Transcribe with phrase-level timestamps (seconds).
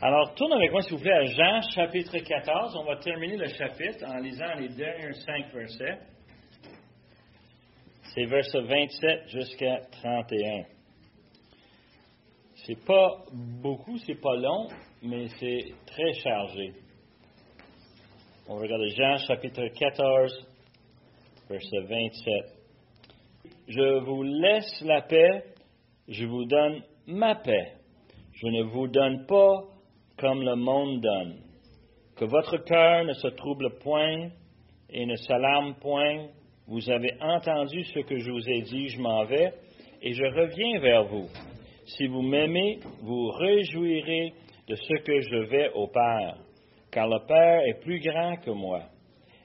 [0.00, 2.76] Alors, tourne avec moi, s'il vous plaît, à Jean, chapitre 14.
[2.76, 5.98] On va terminer le chapitre en lisant les derniers cinq versets.
[8.14, 10.66] C'est verset 27 jusqu'à 31.
[12.64, 14.68] C'est pas beaucoup, c'est pas long,
[15.02, 16.74] mais c'est très chargé.
[18.48, 20.46] On regarde Jean, chapitre 14,
[21.50, 22.34] verset 27.
[23.66, 25.42] Je vous laisse la paix,
[26.06, 27.72] je vous donne ma paix.
[28.32, 29.64] Je ne vous donne pas
[30.18, 31.36] comme le monde donne.
[32.16, 34.30] Que votre cœur ne se trouble point
[34.90, 36.26] et ne s'alarme point.
[36.66, 39.52] Vous avez entendu ce que je vous ai dit, je m'en vais
[40.02, 41.28] et je reviens vers vous.
[41.86, 44.32] Si vous m'aimez, vous réjouirez
[44.68, 46.36] de ce que je vais au Père,
[46.90, 48.82] car le Père est plus grand que moi.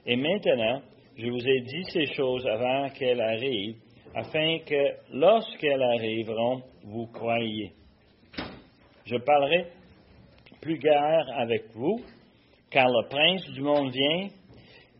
[0.04, 0.82] Et maintenant,
[1.16, 3.76] je vous ai dit ces choses avant qu'elles arrivent,
[4.14, 7.72] afin que lorsqu'elles arriveront, vous croyiez.
[9.06, 9.66] Je parlerai
[10.64, 12.00] plus guère avec vous,
[12.70, 14.28] car le prince du monde vient,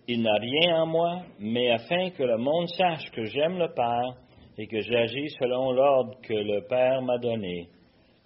[0.07, 4.15] il n'a rien en moi, mais afin que le monde sache que j'aime le Père
[4.59, 7.69] et que j'agis selon l'ordre que le Père m'a donné.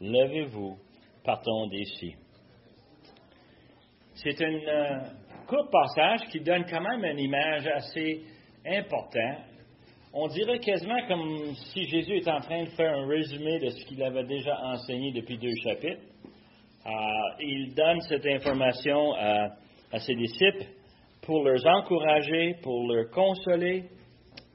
[0.00, 0.76] Levez-vous,
[1.24, 2.16] partons d'ici.
[4.14, 4.98] C'est un euh,
[5.46, 8.20] court passage qui donne quand même une image assez
[8.66, 9.44] importante.
[10.12, 13.84] On dirait quasiment comme si Jésus est en train de faire un résumé de ce
[13.84, 16.02] qu'il avait déjà enseigné depuis deux chapitres.
[16.88, 16.92] Euh,
[17.40, 20.64] il donne cette information à, ses disciples
[21.22, 23.84] pour les encourager, pour leur consoler,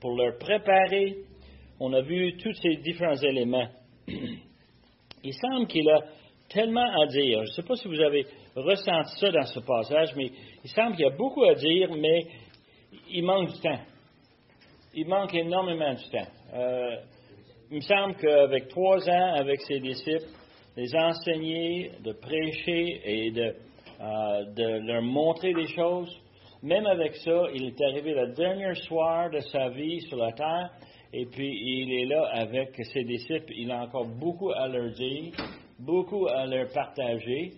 [0.01, 1.17] pour leur préparer.
[1.79, 3.67] On a vu tous ces différents éléments.
[5.23, 6.01] Il semble qu'il a
[6.49, 7.43] tellement à dire.
[7.45, 8.25] Je ne sais pas si vous avez
[8.55, 10.29] ressenti ça dans ce passage, mais
[10.63, 12.19] il semble qu'il y a beaucoup à dire, mais
[13.09, 13.79] il manque du temps.
[14.93, 16.27] Il manque énormément du temps.
[16.53, 16.97] Euh,
[17.71, 20.27] il me semble qu'avec trois ans, avec ses disciples,
[20.75, 23.55] les enseigner, de prêcher et de,
[24.01, 26.19] euh, de leur montrer des choses.
[26.61, 30.71] Même avec ça, il est arrivé le dernier soir de sa vie sur la terre,
[31.11, 33.53] et puis il est là avec ses disciples.
[33.55, 35.33] Il a encore beaucoup à leur dire,
[35.79, 37.51] beaucoup à leur partager,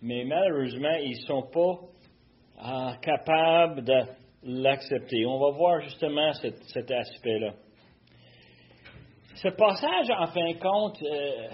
[0.00, 1.78] mais malheureusement, ils ne sont pas
[2.64, 4.02] euh, capables de
[4.42, 5.26] l'accepter.
[5.26, 7.52] On va voir justement cet, aspect-là.
[9.34, 11.48] Ce passage, en fin de compte, euh,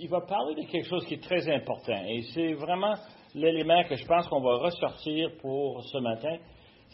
[0.00, 2.02] il va parler de quelque chose qui est très important.
[2.08, 2.94] Et c'est vraiment
[3.34, 6.36] l'élément que je pense qu'on va ressortir pour ce matin.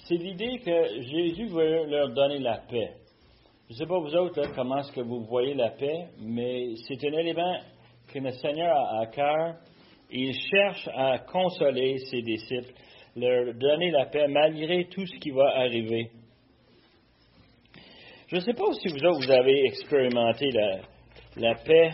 [0.07, 2.95] C'est l'idée que Jésus veut leur donner la paix.
[3.69, 7.05] Je ne sais pas vous autres comment est-ce que vous voyez la paix, mais c'est
[7.09, 7.59] un élément
[8.13, 9.55] que le Seigneur a à cœur.
[10.11, 12.73] Il cherche à consoler ses disciples,
[13.17, 16.11] leur donner la paix malgré tout ce qui va arriver.
[18.29, 20.81] Je ne sais pas si vous autres vous avez expérimenté la,
[21.37, 21.91] la paix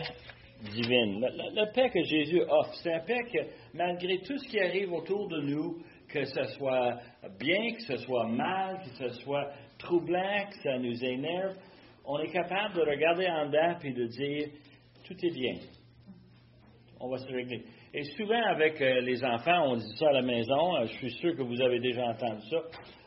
[0.71, 1.25] divine.
[1.53, 3.39] La, paix que Jésus offre, c'est la paix que
[3.73, 6.97] malgré tout ce qui arrive autour de nous, que ce soit
[7.39, 11.55] bien, que ce soit mal, que ce soit troublant, que ça nous énerve,
[12.05, 14.47] on est capable de regarder en dedans et de dire
[15.05, 15.55] tout est bien.
[16.99, 17.63] On va se régler.
[17.93, 21.11] Et souvent, avec euh, les enfants, on dit ça à la maison, euh, je suis
[21.11, 22.57] sûr que vous avez déjà entendu ça.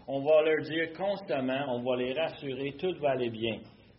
[0.06, 3.59] On va leur dire constamment, on va les rassurer, tout va aller bien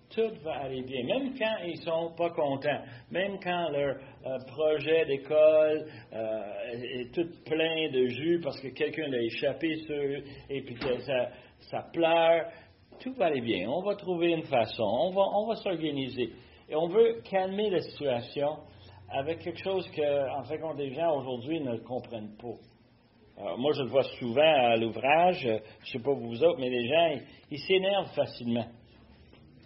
[0.10, 1.04] tout va aller bien.
[1.04, 2.82] Même quand ils sont pas contents,
[3.12, 9.08] même quand leur euh, projet d'école euh, est tout plein de jus parce que quelqu'un
[9.08, 10.78] l'a échappé sur et puis
[11.70, 12.46] ça, pleure,
[13.02, 13.70] tout va aller bien.
[13.70, 16.32] On va trouver une façon, on va, on va s'organiser.
[16.70, 18.58] Et on veut calmer la situation
[19.10, 23.56] avec quelque chose que, en fait, des gens aujourd'hui ne comprennent pas.
[23.58, 26.88] Moi, je le vois souvent à l'ouvrage, je ne sais pas vous autres, mais les
[26.88, 28.66] gens, ils s'énervent facilement.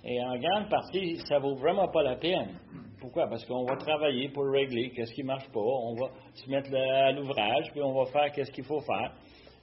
[0.03, 2.57] Et en grande partie, ça vaut vraiment pas la peine.
[2.99, 3.27] Pourquoi?
[3.27, 5.59] Parce qu'on va travailler pour régler qu'est-ce qui marche pas.
[5.59, 9.13] On va se mettre à l'ouvrage, puis on va faire qu'est-ce qu'il faut faire.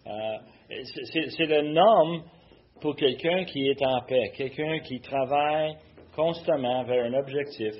[0.07, 0.83] Euh,
[1.37, 2.23] c'est le norme
[2.81, 5.77] pour quelqu'un qui est en paix, quelqu'un qui travaille
[6.15, 7.75] constamment vers un objectif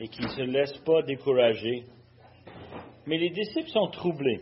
[0.00, 1.84] et qui ne se laisse pas décourager.
[3.06, 4.40] Mais les disciples sont troublés.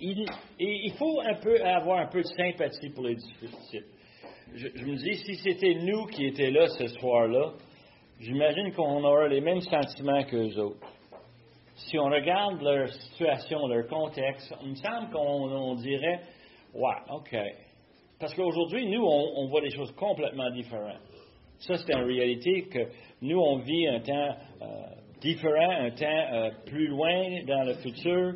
[0.00, 3.86] il faut avoir un peu de sympathie pour les disciples
[4.54, 7.52] je, me dis, si c'était nous qui étions là ce soir-là,
[8.18, 10.86] j'imagine qu'on aurait les mêmes sentiments qu'eux autres.
[11.74, 16.20] Si on regarde leur situation, leur contexte, il me semble qu'on dirait,
[16.74, 17.36] ouais, OK.
[18.18, 21.00] Parce qu'aujourd'hui, nous, on, voit des choses complètement différentes.
[21.60, 22.80] Ça, c'est en réalité que
[23.22, 24.66] nous, on vit un temps euh,
[25.22, 28.34] différent, un temps euh, plus loin dans le futur.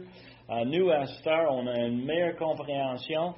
[0.66, 3.34] Nous, à Star, on a une meilleure compréhension.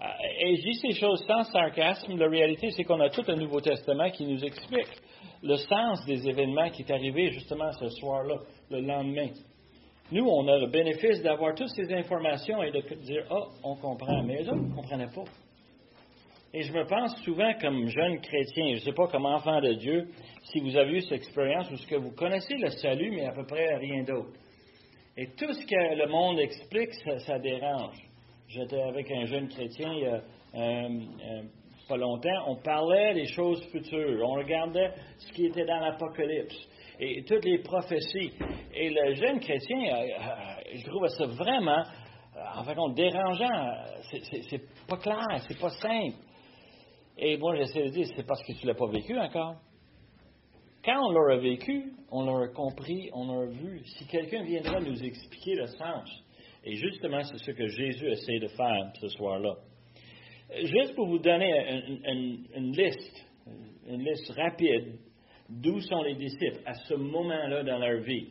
[0.00, 0.06] Euh,
[0.40, 2.16] et je dis ces choses sans sarcasme.
[2.16, 4.88] La réalité, c'est qu'on a tout un Nouveau Testament qui nous explique
[5.42, 8.36] le sens des événements qui est arrivé justement ce soir-là,
[8.70, 9.30] le lendemain.
[10.12, 14.22] Nous, on a le bénéfice d'avoir toutes ces informations et de dire, ah, on comprend,
[14.24, 15.24] mais eux autres ne comprenaient pas.
[16.52, 19.74] Et je me pense souvent comme jeune chrétien, je ne sais pas comme enfant de
[19.74, 20.08] Dieu,
[20.44, 23.32] si vous avez eu cette expérience où ce que vous connaissez le salut, mais à
[23.32, 24.32] peu près rien d'autre.
[25.16, 26.92] Et tout ce que le monde explique,
[27.24, 28.09] ça, dérange.
[28.50, 30.20] J'étais avec un jeune chrétien il y a euh,
[30.54, 31.42] euh,
[31.88, 36.56] pas longtemps, on parlait des choses futures, on regardait ce qui était dans l'Apocalypse
[36.98, 38.32] et toutes les prophéties.
[38.74, 40.06] Et le jeune chrétien, euh,
[40.74, 41.84] je trouve ça vraiment,
[42.56, 43.84] en fait, dérangeant.
[44.10, 46.16] C'est pas clair, c'est pas simple.
[47.18, 49.54] Et moi, j'essaie de dire, c'est parce que tu ne l'as pas vécu encore.
[50.84, 53.80] Quand on l'aura vécu, on l'aura compris, on l'aura vu.
[53.84, 56.24] Si quelqu'un viendra nous expliquer le sens,
[56.64, 59.56] et justement, c'est ce que Jésus essaie de faire ce soir-là.
[60.62, 63.26] Juste pour vous donner une, liste,
[63.88, 64.98] une liste rapide
[65.48, 68.28] d'où sont les disciples à ce moment-là dans leur vie.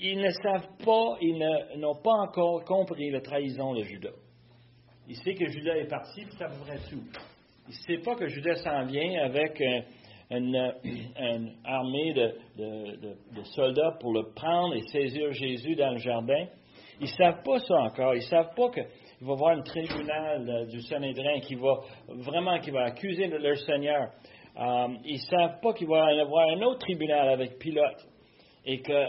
[0.00, 1.38] Ils ne savent pas, ils
[1.78, 4.14] n'ont pas encore compris la trahison de Judas.
[5.08, 7.02] Ils savent que Judas est parti, puis ça devrait tout.
[7.68, 9.60] Il ne sait pas que Judas s'en vient avec
[10.30, 16.46] une, armée de, soldats pour le prendre et saisir Jésus dans le jardin.
[17.00, 18.14] Ils ne savent pas ça encore.
[18.14, 18.84] Ils ne savent pas qu'il
[19.20, 24.10] va y avoir un tribunal du Sanhédrin qui va vraiment qui va accuser leur Seigneur.
[24.56, 28.06] Euh, ils ne savent pas qu'il va y avoir un autre tribunal avec Pilate
[28.64, 29.08] et que euh,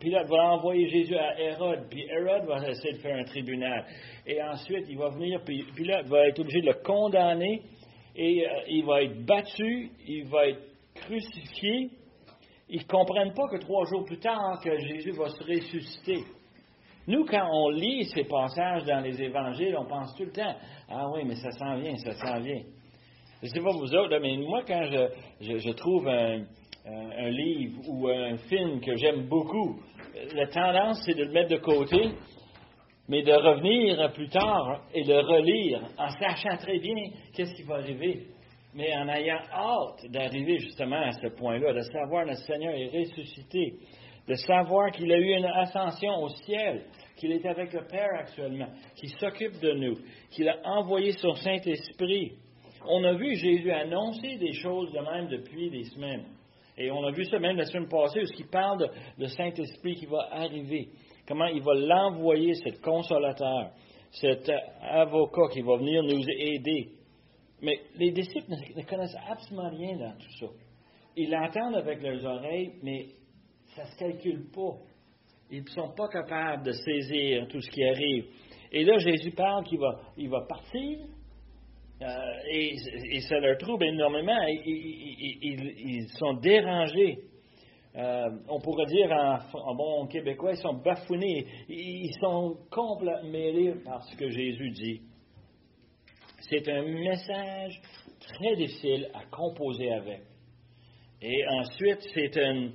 [0.00, 3.84] Pilate va envoyer Jésus à Hérode, puis Hérode va essayer de faire un tribunal.
[4.26, 7.62] Et ensuite, il va venir, puis Pilate va être obligé de le condamner
[8.14, 10.62] et euh, il va être battu, il va être
[10.94, 11.90] crucifié.
[12.70, 16.22] Ils ne comprennent pas que trois jours plus tard, que Jésus va se ressusciter.
[17.08, 20.54] Nous, quand on lit ces passages dans les évangiles, on pense tout le temps,
[20.90, 22.62] ah oui, mais ça s'en vient, ça s'en vient.
[23.40, 24.84] Je ne sais pas vous autres, mais moi, quand
[25.40, 26.42] je, trouve un,
[26.86, 29.80] un, livre ou un film que j'aime beaucoup,
[30.34, 32.10] la tendance, c'est de le mettre de côté
[33.08, 36.94] mais de revenir plus tard et de relire en sachant très bien
[37.34, 38.26] qu'est-ce qui va arriver,
[38.74, 42.98] mais en ayant hâte d'arriver justement à ce point-là, de savoir que le Seigneur est
[42.98, 43.76] ressuscité,
[44.28, 46.84] de savoir qu'il a eu une ascension au ciel,
[47.16, 49.96] qu'il est avec le Père actuellement, qu'il s'occupe de nous,
[50.30, 52.32] qu'il a envoyé son Saint-Esprit.
[52.86, 56.26] On a vu Jésus annoncer des choses de même depuis des semaines.
[56.76, 58.88] Et on a vu ça même la semaine passée, où il parle
[59.18, 60.88] de, Saint-Esprit qui va arriver
[61.26, 63.70] comment il va l'envoyer, cet consolateur,
[64.12, 64.50] cet
[64.82, 66.90] avocat qui va venir nous aider.
[67.62, 70.46] Mais les disciples ne connaissent absolument rien dans tout ça.
[71.16, 73.06] Ils l'entendent avec leurs oreilles, mais
[73.78, 74.76] ça ne se calcule pas.
[75.50, 78.24] Ils ne sont pas capables de saisir tout ce qui arrive.
[78.72, 80.98] Et là, Jésus parle qu'il va, partir,
[82.02, 82.06] euh,
[82.52, 84.36] et, ça leur trouble énormément.
[84.48, 87.18] ils sont dérangés.
[87.96, 89.10] Euh, on pourrait dire
[89.54, 95.00] en, bon québécois, ils sont bafouinés, ils sont complètement mêlés par ce que Jésus dit.
[96.40, 97.80] C'est un message
[98.20, 100.22] très difficile à composer avec.
[101.22, 102.70] Et ensuite, c'est un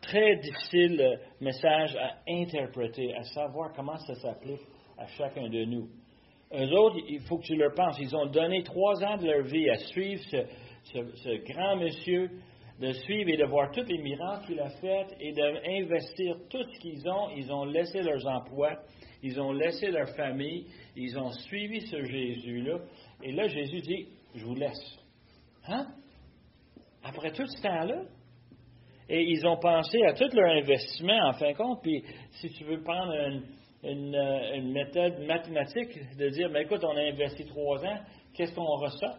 [0.00, 4.62] très difficile message à interpréter, à savoir comment ça s'applique
[4.96, 5.88] à chacun de nous.
[6.54, 9.42] Eux autres, il faut que tu leur penses, ils ont donné trois ans de leur
[9.42, 10.22] vie à suivre
[10.84, 12.30] ce grand monsieur
[12.80, 16.78] de suivre et de voir tous les miracles qu'il a faits et d'investir tout ce
[16.78, 17.30] qu'ils ont.
[17.30, 18.78] Ils ont laissé leurs emplois,
[19.22, 22.78] ils ont laissé leur famille, ils ont suivi ce Jésus-là.
[23.22, 24.98] Et là, Jésus dit, je vous laisse.
[25.66, 25.86] Hein?
[27.02, 28.02] Après tout ce temps-là?
[29.08, 32.64] Et ils ont pensé à tout leur investissement, en fin de compte, puis si tu
[32.64, 33.14] veux prendre
[33.82, 37.98] une, euh, méthode mathématique, de dire, mais écoute, on a investi trois ans,
[38.34, 39.16] qu'est-ce qu'on ressort?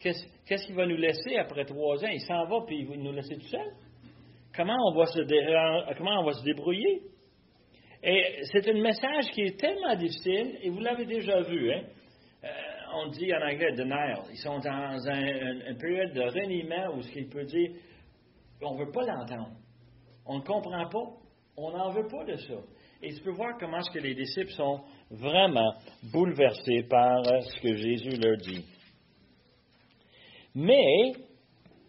[0.00, 2.08] Qu'est-ce qu'il va nous laisser après trois ans?
[2.12, 3.72] Il s'en va puis il va nous laisser tout seul?
[4.54, 5.20] Comment on va se,
[5.96, 7.02] comment on va se débrouiller?
[8.02, 11.82] Et c'est un message qui est tellement difficile, et vous l'avez déjà vu, hein?
[12.44, 12.48] Euh,
[12.96, 14.18] on dit en anglais denial.
[14.30, 17.70] Ils sont dans une période de reniement où ce qu'il peut dire,
[18.62, 19.56] on ne veut pas l'entendre.
[20.26, 21.24] On ne comprend pas.
[21.56, 22.54] On n'en veut pas de ça.
[23.02, 24.80] Et tu peux voir comment est-ce que les disciples sont
[25.10, 25.74] vraiment
[26.12, 28.64] bouleversés par ce que Jésus leur dit.
[30.54, 31.12] Mais,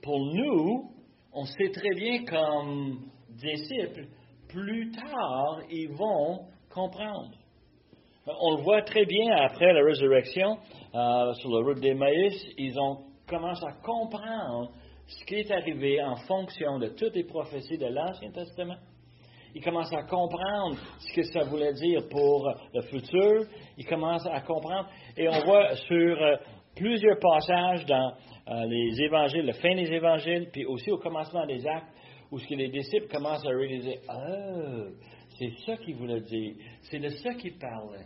[0.04, 0.92] pour nous,
[1.34, 4.08] on sait très bien comme disciples,
[4.50, 7.32] plus tard, ils vont comprendre.
[8.28, 10.58] On le voit très bien après la résurrection,
[10.96, 14.72] euh, sur la route d'Emmaüs, ils ont commencé à comprendre
[15.08, 18.78] ce qui est arrivé en fonction de toutes les prophéties de l'Ancien Testament.
[19.54, 23.46] Ils commencent à comprendre ce que ça voulait dire pour le futur.
[23.78, 24.90] Ils commencent à comprendre.
[25.16, 26.36] Et on voit sur euh,
[26.76, 28.14] plusieurs passages dans
[28.50, 31.88] euh, les évangiles, la fin des évangiles, puis aussi au commencement des actes,
[32.32, 34.90] où ce que les disciples commencent à réaliser, ah,
[35.40, 36.56] C'est ça qu'il voulait dire.
[36.82, 38.06] C'est de ça qu'il parlait.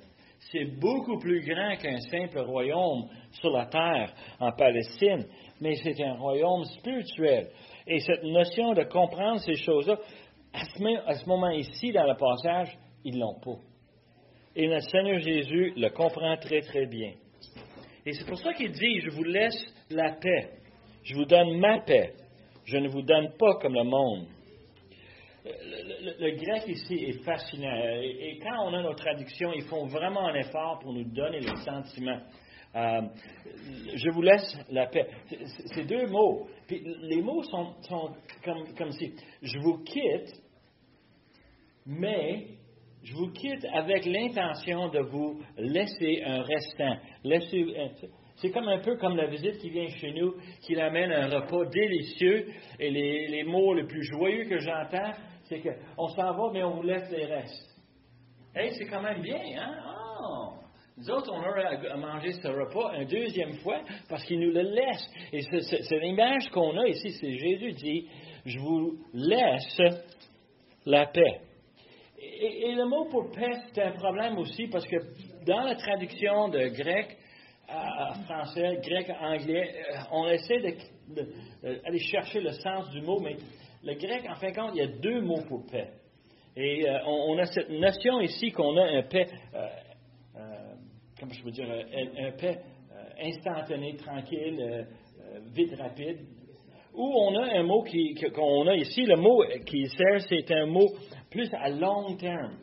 [0.51, 5.25] C'est beaucoup plus grand qu'un simple royaume sur la terre en Palestine,
[5.62, 7.50] mais c'est un royaume spirituel.
[7.88, 9.98] Et cette notion de comprendre ces choses-là,
[10.54, 13.60] à ce, moment ici, dans le passage, ils l'ont pas.
[14.56, 17.13] Et notre Seigneur Jésus le comprend très, très bien.
[18.06, 20.50] Et c'est pour ça qu'il dit, je vous laisse la paix.
[21.04, 22.13] Je vous donne ma paix.
[22.66, 24.28] Je ne vous donne pas comme le monde.
[25.46, 27.75] Le, grec ici est fascinant.
[28.01, 31.56] Et, quand on a nos traductions, ils font vraiment un effort pour nous donner le
[31.58, 32.20] sentiment.
[32.75, 33.01] Euh,
[33.95, 35.07] je vous laisse la paix.
[35.73, 36.47] C'est deux mots.
[36.69, 37.73] les mots sont,
[38.43, 40.33] comme, comme si je vous quitte,
[41.85, 42.47] mais
[43.03, 46.97] je vous quitte avec l'intention de vous laisser un restant.
[48.35, 51.65] c'est comme un peu comme la visite qui vient chez nous, qui amène un repas
[51.65, 52.47] délicieux.
[52.79, 55.13] Et les, mots les plus joyeux que j'entends,
[55.45, 57.69] c'est qu'on s'en va, mais on vous laisse les restes.
[58.55, 59.75] Hey, c'est quand même bien, hein?
[60.21, 60.68] Oh!
[61.00, 63.79] Nous autres, on aurait à manger ce repas une deuxième fois
[64.10, 65.10] parce qu'il nous le laisse.
[65.32, 68.06] Et c'est l'image qu'on a ici, c'est Jésus dit,
[68.46, 69.82] je vous laisse
[70.86, 71.39] la paix.
[72.22, 74.98] Et, le mot pour paix, c'est un problème aussi parce que
[75.46, 77.18] dans la traduction de grec
[77.70, 83.38] à, français, grec à anglais, euh, on essaie d'aller chercher le sens du mot, mais
[83.84, 85.91] le grec, en fin de compte, il y a deux mots pour paix.
[86.58, 89.68] Et euh, on, a cette notion ici qu'on a un paix, euh,
[91.19, 92.59] comment je peux dire, un, paix
[93.21, 94.88] instantané, tranquille,
[95.53, 96.19] vite, rapide.
[96.93, 97.83] Ou on a un mot
[98.33, 100.89] qu'on a ici, le mot qui sert, c'est un mot
[101.29, 102.57] plus à long terme.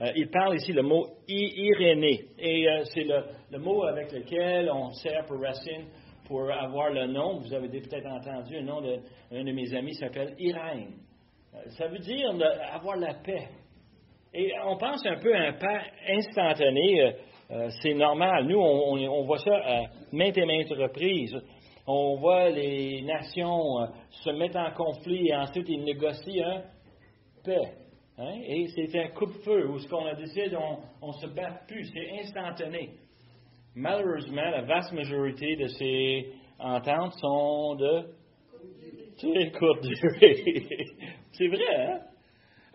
[0.00, 2.24] Euh, il parle ici le mot irénée.
[2.38, 5.86] Et euh, c'est le, mot avec lequel on sert pour Racine
[6.26, 7.38] pour avoir le nom.
[7.38, 10.94] Vous avez peut-être entendu le nom d'un de, mes amis s'appelle Irène.
[11.54, 12.30] Euh, ça veut dire
[12.72, 13.48] avoir la paix.
[14.32, 17.14] Et on pense un peu à un paix instantané.
[17.82, 18.46] C'est normal.
[18.46, 19.82] Nous, on, voit ça à
[20.12, 21.36] maintes et maintes reprises.
[21.86, 26.62] On voit les nations se mettre en conflit et ensuite ils négocient un
[27.44, 27.72] paix.
[28.18, 28.40] Hein?
[28.46, 30.56] Et c'est un coup-de-feu où ce qu'on a décidé,
[31.02, 32.90] on ne se bat plus, c'est instantané.
[33.74, 38.04] Malheureusement, la vaste majorité de ces ententes sont de
[39.18, 40.66] très courte durée.
[41.32, 42.00] c'est vrai, hein?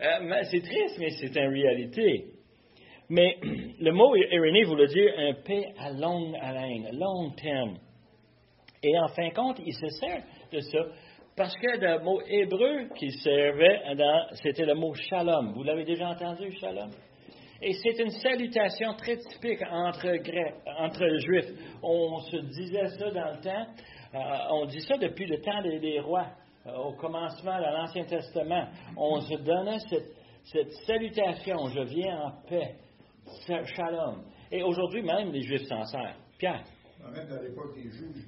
[0.02, 2.26] Euh, c'est triste, mais c'est une réalité.
[3.10, 3.36] Mais
[3.80, 7.76] le mot irénée voulait dire un paix à longue haleine, à long terme.
[8.82, 10.78] Et en fin de compte, il se sert de ça
[11.36, 13.80] parce que le mot hébreu qui servait,
[14.42, 15.52] c'était le mot shalom.
[15.52, 16.90] Vous l'avez déjà entendu, shalom?
[17.62, 21.50] Et c'est une salutation très typique entre, Grecs, entre Juifs.
[21.82, 23.66] On se disait ça dans le temps.
[24.14, 24.18] Euh,
[24.50, 26.26] on dit ça depuis le temps des, rois,
[26.66, 28.66] euh, au commencement de l'Ancien Testament.
[28.96, 32.74] On se donnait cette, salutation, je viens en paix,
[33.46, 34.22] shalom.
[34.50, 36.16] Et aujourd'hui même, les Juifs s'en servent.
[36.38, 36.64] Pierre.
[37.12, 38.26] Même à l'époque des juges,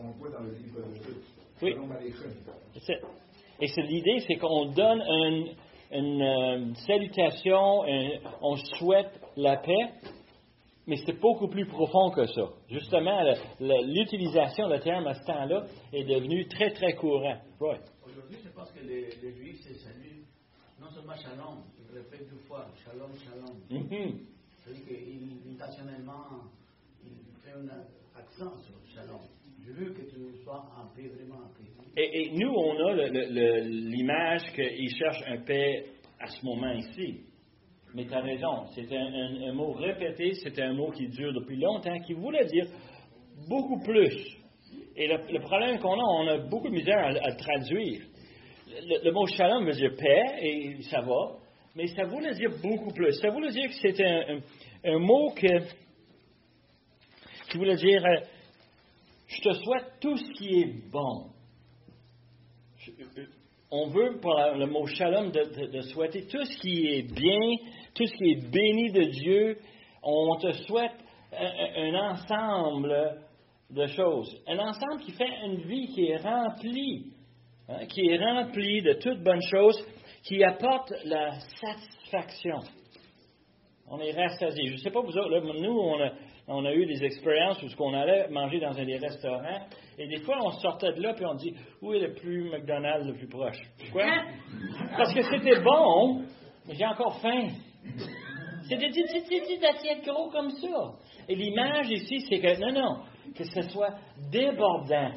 [0.00, 1.74] on voit dans le livre de oui.
[3.60, 5.02] Et c'est l'idée, c'est qu'on donne
[5.90, 7.82] une, euh, salutation,
[8.40, 9.90] on souhaite la paix,
[10.86, 12.48] mais c'est beaucoup plus profond que ça.
[12.68, 13.20] Justement,
[13.60, 17.38] l'utilisation de terme à ce temps-là est devenue très, très courant.
[17.60, 20.24] Aujourd'hui, je pense que les, Juifs se saluent
[20.80, 23.56] non seulement shalom, ils répètent deux fois shalom, shalom.
[23.68, 24.37] Mm-hmm.
[27.04, 29.20] Ils font un accent sur shalom.
[29.64, 31.68] Je veux que tu sois en paix, vraiment en paix.
[31.96, 32.94] Et, nous, on a
[33.62, 35.84] l'image qu'il cherche un paix
[36.20, 37.20] à ce moment ici.
[37.94, 41.98] Mais tu as raison, c'est un, mot répété, c'est un mot qui dure depuis longtemps,
[42.00, 42.66] qui voulait dire
[43.48, 44.36] beaucoup plus.
[44.94, 48.02] Et le, problème qu'on a, on a beaucoup de misère à, le traduire.
[48.68, 51.38] Le, mot shalom veut dire paix, et ça va,
[51.78, 53.12] mais ça voulait dire beaucoup plus.
[53.20, 54.42] Ça voulait dire que c'était
[54.84, 55.46] un, mot qui
[57.56, 58.16] voulait dire euh,
[59.28, 61.26] je te souhaite tout ce qui est bon.
[63.70, 67.56] On veut, pour le mot shalom, de, souhaiter tout ce qui est bien,
[67.94, 69.58] tout ce qui est béni de Dieu.
[70.02, 70.96] On te souhaite
[71.32, 73.22] un, ensemble
[73.70, 74.36] de choses.
[74.48, 77.12] Un ensemble qui fait une vie qui est remplie,
[77.68, 79.78] hein, qui est remplie de toutes bonnes choses,
[80.24, 82.58] qui apporte la satisfaction.
[83.90, 84.68] On est rassasié.
[84.68, 86.12] Je ne sais pas vous autres, nous, on a,
[86.48, 89.66] on a eu des expériences où on allait manger dans un des restaurants,
[89.98, 93.06] et des fois, on sortait de là, puis on dit, où est le plus McDonald's
[93.06, 93.58] le plus proche?
[93.78, 94.04] Pourquoi?
[94.96, 96.22] Parce que c'était bon,
[96.66, 97.48] mais j'ai encore faim.
[98.68, 100.92] C'est des petites assiettes gros comme ça.
[101.28, 102.96] Et l'image ici, c'est que, non, non,
[103.34, 103.94] que ce soit
[104.30, 105.12] débordant,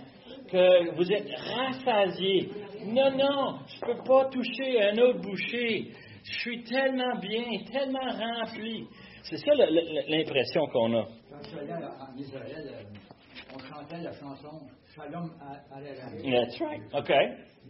[0.49, 2.49] que vous êtes rassasié.
[2.85, 5.91] Non, non, je ne peux pas toucher un autre boucher.
[6.23, 8.85] Je suis tellement bien, tellement rempli.
[9.23, 11.03] C'est ça l'impression qu'on a.
[11.29, 14.61] Quand je suis allé en Israël, euh, on chantait la chanson
[14.95, 15.31] Shalom
[15.71, 16.31] Aleichem.
[16.31, 16.81] That's right.
[16.93, 17.09] OK.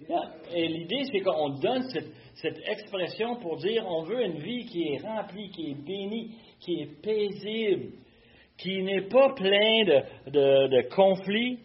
[0.09, 0.31] Yeah.
[0.53, 4.83] Et l'idée, c'est qu'on donne cette, cette expression pour dire on veut une vie qui
[4.93, 7.91] est remplie, qui est bénie, qui est paisible,
[8.57, 11.59] qui n'est pas plein de, de- de conflits.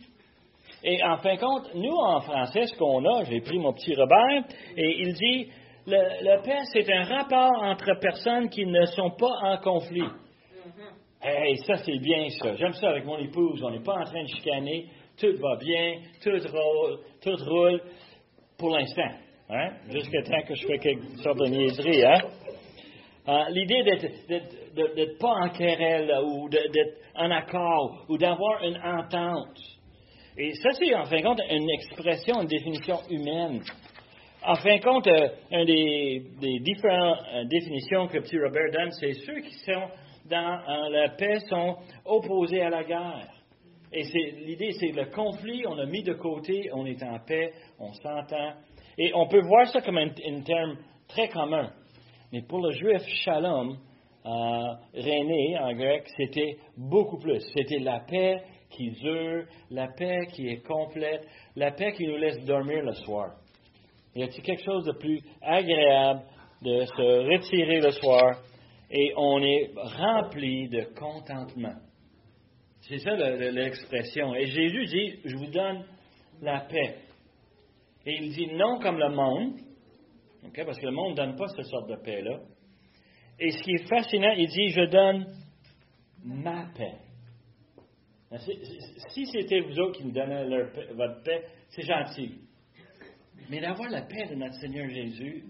[0.84, 3.94] Et en fin de compte, nous, en français, ce qu'on a, j'ai pris mon petit
[3.94, 4.44] Robert,
[4.76, 5.50] et il dit
[5.86, 10.08] le, le paix, c'est un rapport entre personnes qui ne sont pas en conflit.
[11.22, 12.54] Hey, ça c'est bien ça.
[12.56, 13.62] J'aime ça avec mon épouse.
[13.64, 14.86] On n'est pas en train de chicaner.
[15.18, 17.80] Tout va bien, tout roule, tout roule
[18.58, 19.10] pour l'instant.
[19.48, 19.70] Hein?
[19.90, 22.04] Jusqu'à temps que je fais quelque sorte de niaiserie.
[22.04, 22.18] Hein?
[23.28, 28.62] Euh, L'idée d'être- d'être de- d'être pas en querelle ou d'être en accord ou d'avoir
[28.62, 29.58] une entente.
[30.38, 33.62] Et ça, c'est en fin de compte une expression, une définition humaine.
[34.44, 39.14] En fin de compte, euh, une des, différentes euh, définitions que Petit Robert donne, c'est
[39.14, 39.88] ceux qui sont
[40.28, 43.28] dans la paix sont opposés à la guerre.
[43.92, 44.02] Et
[44.44, 48.54] l'idée, c'est le conflit, on a mis de côté, on est en paix, on s'entend.
[48.98, 50.76] Et on peut voir ça comme un, un terme
[51.08, 51.70] très commun.
[52.32, 53.78] Mais pour le juif, shalom,
[54.26, 57.40] euh, René en grec, c'était beaucoup plus.
[57.54, 58.42] C'était la paix
[58.76, 63.34] qui dure, la paix qui est complète, la paix qui nous laisse dormir le soir.
[64.14, 66.22] Y a-t-il quelque chose de plus agréable
[66.62, 68.40] de se retirer le soir
[68.90, 71.76] et on est rempli de contentement?
[72.80, 74.34] C'est ça le- le- l'expression.
[74.34, 75.84] Et Jésus dit, je vous donne
[76.40, 76.96] la paix.
[78.06, 79.54] Et il dit non comme le monde,
[80.54, 82.38] parce que le monde ne donne pas cette sorte de paix-là.
[83.40, 85.26] Et ce qui est fascinant, il dit, je donne
[86.24, 86.94] ma paix.
[88.30, 90.44] C'est- Si c'était vous autres qui me donnez
[90.94, 92.40] votre paix, c'est gentil.
[93.48, 95.44] Mais d'avoir la paix de notre Seigneur Jésus,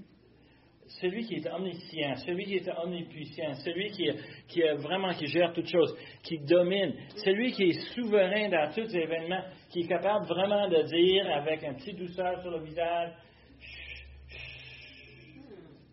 [1.01, 5.97] celui qui est omniscient, celui qui est omnipuissant, celui qui, vraiment qui gère toutes choses,
[6.23, 10.83] qui domine, celui qui est souverain dans tous les événements, qui est capable vraiment de
[10.83, 13.13] dire avec un petit douceur sur le visage,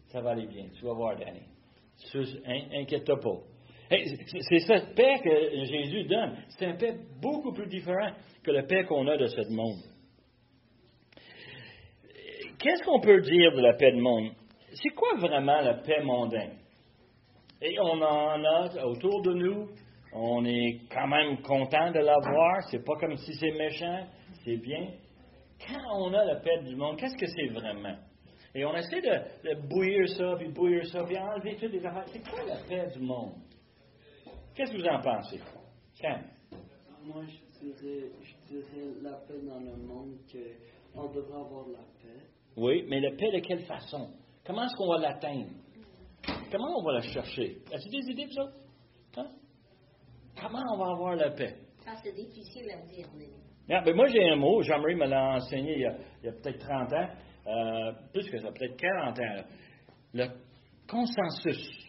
[0.10, 1.42] ça va aller bien, tu vas voir, Danny.
[2.74, 3.53] Inquiète-toi pas.
[3.94, 6.36] Hey, c'est- cette paix que Jésus donne.
[6.50, 9.84] C'est une paix beaucoup plus différente que la paix qu'on a de ce monde.
[12.58, 14.32] Qu'est-ce qu'on peut dire de la paix du monde?
[14.72, 16.58] C'est quoi vraiment la paix mondaine?
[17.62, 19.68] Et on en a autour de nous.
[20.12, 22.64] On est quand même content de l'avoir.
[22.72, 24.08] C'est pas comme si c'est méchant.
[24.44, 24.88] C'est bien.
[25.68, 27.96] Quand on a la paix du monde, qu'est-ce que c'est vraiment?
[28.56, 32.06] Et on essaie de, de bouillir ça, puis bouillir ça, puis enlever toutes les affaires.
[32.08, 33.34] C'est quoi la paix du monde?
[34.56, 35.40] Qu'est-ce que vous en pensez?
[36.00, 36.22] Cam?
[37.06, 40.18] Moi, je dirais, je dirais la paix dans le monde,
[40.94, 42.28] qu'on devrait avoir la paix.
[42.56, 44.10] Oui, mais la paix de quelle façon?
[44.46, 45.50] Comment est-ce qu'on va l'atteindre?
[46.52, 47.58] Comment on va la chercher?
[47.74, 48.52] As-tu des idées pour ça?
[49.22, 49.28] Hein?
[50.40, 51.56] Comment on va avoir la paix?
[51.84, 53.30] Ça, c'est difficile à dire, mais
[53.70, 55.82] Ah, ben moi, j'ai un mot, Jean-Marie me l'a enseigné il
[56.24, 57.10] y a, peut-être 30 ans,
[57.48, 59.24] euh, plus que ça, peut-être 40 ans.
[59.36, 59.44] là.
[60.14, 60.28] Le
[60.88, 61.83] consensus.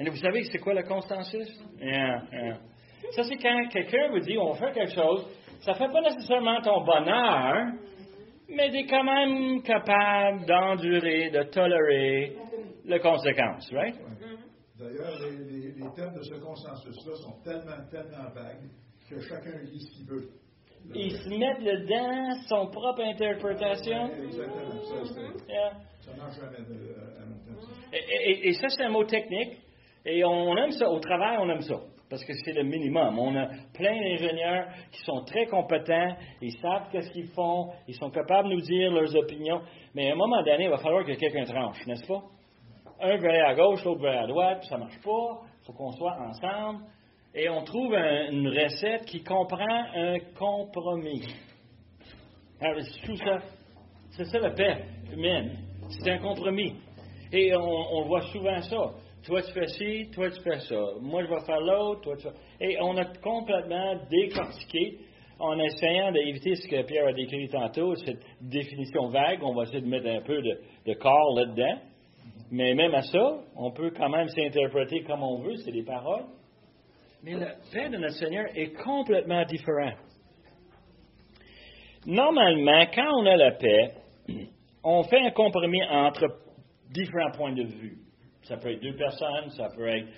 [0.00, 1.48] Et vous savez c'est quoi le consensus?
[1.80, 2.58] Yeah, yeah.
[3.12, 5.26] Ça, c'est quand quelqu'un vous dit on faire quelque chose,
[5.60, 7.72] ça ne fait pas nécessairement ton bonheur,
[8.48, 12.36] mais tu es quand même capable d'endurer, de tolérer
[12.84, 13.94] les conséquences, right?
[14.78, 18.70] D'ailleurs, les, les- les thèmes de ce consensus-là sont tellement, tellement vagues
[19.10, 20.28] que chacun lit ce qu'il veut.
[20.94, 24.08] Ils se mettent dedans son propre interprétation.
[24.24, 24.82] Exactement.
[25.04, 25.72] Ça, Yeah.
[26.00, 27.96] ça marche jamais de- à.
[27.96, 29.58] Et, et- et ça, c'est un mot technique.
[30.04, 30.88] Et on aime ça.
[30.90, 31.76] Au travail, on aime ça.
[32.08, 33.18] Parce que c'est le minimum.
[33.18, 36.16] On a plein d'ingénieurs qui sont très compétents.
[36.42, 37.70] Ils savent qu'est-ce qu'ils font.
[37.86, 39.60] Ils sont capables de nous dire leurs opinions.
[39.94, 42.22] Mais à un moment donné, il va falloir que quelqu'un tranche, n'est-ce pas?
[43.00, 45.40] Un veut aller à gauche, l'autre veut à droite, puis ça ne marche pas.
[45.62, 46.84] Il faut qu'on soit ensemble.
[47.34, 51.22] Et on trouve un- une recette qui comprend un compromis.
[52.60, 53.38] Alors, tout ça.
[54.10, 55.56] C'est ça la paix humaine.
[55.90, 56.74] C'est un compromis.
[57.32, 58.90] Et on, on voit souvent ça.
[59.26, 60.82] Toi, tu fais ci, toi, tu fais ça.
[61.00, 62.34] Moi, je vais faire l'autre, toi, tu fais...
[62.72, 64.98] Et on a complètement décortiqué
[65.38, 69.42] en essayant d'éviter ce que Pierre a décrit tantôt, cette définition vague.
[69.42, 71.80] On va essayer de mettre un peu de, de corps là-dedans.
[72.50, 76.24] Mais même à ça, on peut quand même s'interpréter comme on veut, c'est des paroles.
[77.22, 79.98] Mais la paix de notre Seigneur est complètement différente.
[82.06, 83.92] Normalement, quand on a la paix,
[84.84, 86.26] on fait un compromis entre
[86.90, 87.98] différents points de vue.
[88.50, 90.08] Ça peut être deux personnes, ça peut être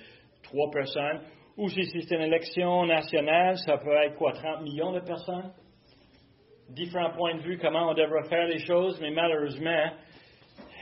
[0.42, 1.20] trois personnes,
[1.58, 5.52] ou si c'est une élection nationale, ça peut être quoi, 30 millions de personnes?
[6.70, 9.90] Différents points de vue, comment on devrait faire les choses, mais malheureusement,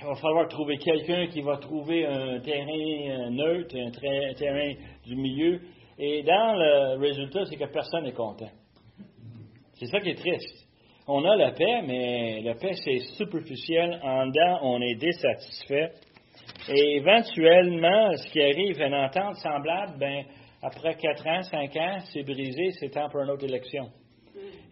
[0.00, 3.90] il va falloir trouver quelqu'un qui va trouver un terrain euh, neutre, un,
[4.34, 4.72] terrain
[5.04, 5.60] du milieu.
[5.98, 8.50] Et dans le résultat, c'est que personne n'est content.
[9.74, 10.68] C'est ça qui est triste.
[11.08, 13.98] On a la paix, mais la paix, c'est superficiel.
[14.04, 15.90] En dedans, on est désatisfait.
[16.68, 20.24] Et éventuellement, ce qui arrive, une entente semblable, ben,
[20.62, 23.88] après 4 ans, 5 ans, c'est brisé, c'est temps pour une autre élection.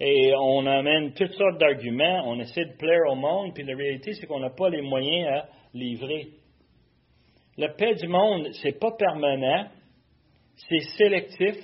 [0.00, 4.12] Et on amène toutes sortes d'arguments, on essaie de plaire au monde, puis la réalité,
[4.12, 6.28] c'est qu'on n'a pas les moyens à livrer.
[7.56, 9.66] La paix du monde, c'est pas permanent,
[10.68, 11.56] c'est sélectif,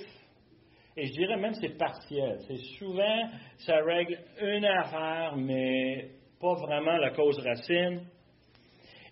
[0.97, 2.39] et je dirais même c'est partiel.
[2.47, 6.09] C'est souvent, ça règle une affaire, mais
[6.39, 8.01] pas vraiment la cause racine.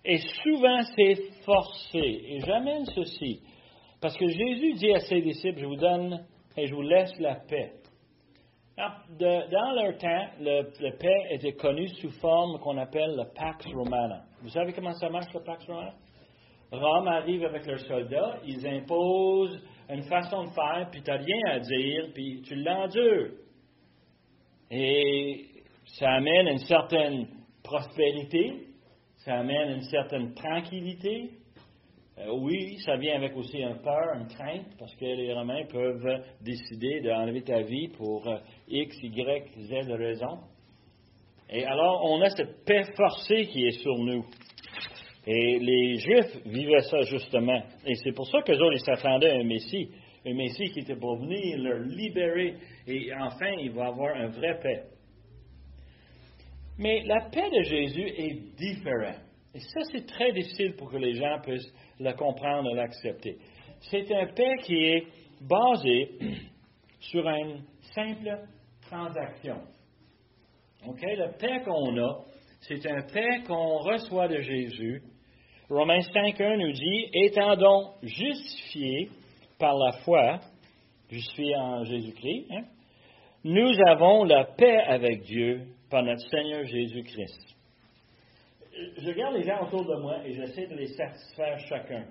[0.04, 1.98] Et souvent, c'est forcé.
[1.98, 3.40] Et j'amène ceci.
[4.00, 7.36] Parce que Jésus dit à ses disciples, je vous donne et je vous laisse la
[7.36, 7.72] paix.
[8.76, 14.24] Dans leur temps, le paix était connu sous forme qu'on appelle le Pax Romana.
[14.42, 15.94] Vous savez comment ça marche, le Pax Romana?
[16.72, 21.40] Rome arrive avec leurs soldats, ils imposent une façon de faire, puis tu n'as rien
[21.52, 23.30] à dire, puis tu l'endures.
[24.70, 25.46] Et
[25.84, 27.28] ça amène une certaine
[27.62, 28.66] prospérité,
[29.24, 31.30] ça amène une certaine tranquillité.
[32.18, 36.22] Euh, oui, ça vient avec aussi un peur, une crainte, parce que les Romains peuvent
[36.42, 40.40] décider d'enlever ta vie pour euh, X, Y, Z raisons.
[41.50, 44.24] Et alors, on a cette paix forcée qui est sur nous.
[45.26, 47.62] Et les Juifs vivaient ça justement.
[47.86, 49.88] Et c'est pour ça que autres, ils s'attendaient à un Messie.
[50.26, 52.56] Un Messie qui était pour venir leur libérer.
[52.86, 54.82] Et enfin, il va avoir un vrai paix.
[56.78, 59.20] Mais la paix de Jésus est différente.
[59.54, 63.38] Et ça, c'est très difficile pour que les gens puissent le comprendre et l'accepter.
[63.90, 65.06] C'est un paix qui est
[65.40, 66.10] basé
[67.00, 67.62] sur une
[67.94, 68.38] simple
[68.82, 69.60] transaction.
[70.86, 71.00] OK?
[71.16, 72.24] La paix qu'on a,
[72.62, 75.02] c'est un paix qu'on reçoit de Jésus.
[75.70, 79.08] Romains 5.1 nous dit, étant donc justifiés
[79.58, 80.40] par la foi,
[81.10, 82.64] justifiés en Jésus-Christ, hein,
[83.44, 87.54] nous avons la paix avec Dieu par notre Seigneur Jésus-Christ.
[88.98, 92.04] Je regarde les gens autour de moi et j'essaie de les satisfaire chacun.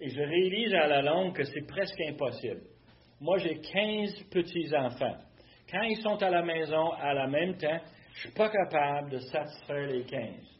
[0.00, 2.62] Et je réalise à la longue que c'est presque impossible.
[3.20, 5.16] Moi, j'ai 15 petits-enfants.
[5.70, 7.78] Quand ils sont à la maison à la même temps,
[8.14, 10.53] je ne suis pas capable de satisfaire les 15.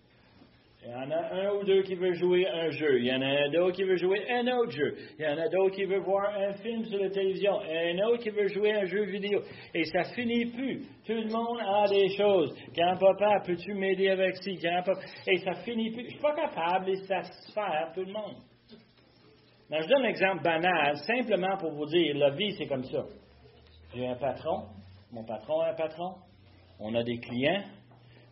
[0.87, 2.99] Il y en a un ou deux qui veut jouer un jeu.
[2.99, 4.95] Il y en a d'autres qui veut jouer un autre jeu.
[5.19, 7.59] Il y en a d'autres qui veulent voir un film sur la télévision.
[7.59, 9.41] Un autre qui veut jouer un jeu vidéo.
[9.73, 10.83] Et ça finit plus.
[11.07, 12.55] Tout le monde a des choses.
[12.77, 14.57] Grand-papa, peux-tu m'aider avec ci?
[14.57, 15.01] Grand-papa.
[15.27, 16.01] Et ça finit plus.
[16.01, 18.37] Je ne suis pas capable de satisfaire tout le monde.
[19.71, 23.05] Mais je donne un exemple banal, simplement pour vous dire, la vie, c'est comme ça.
[23.95, 24.67] J'ai un patron.
[25.11, 26.17] Mon patron a un patron.
[26.79, 27.63] On a des clients.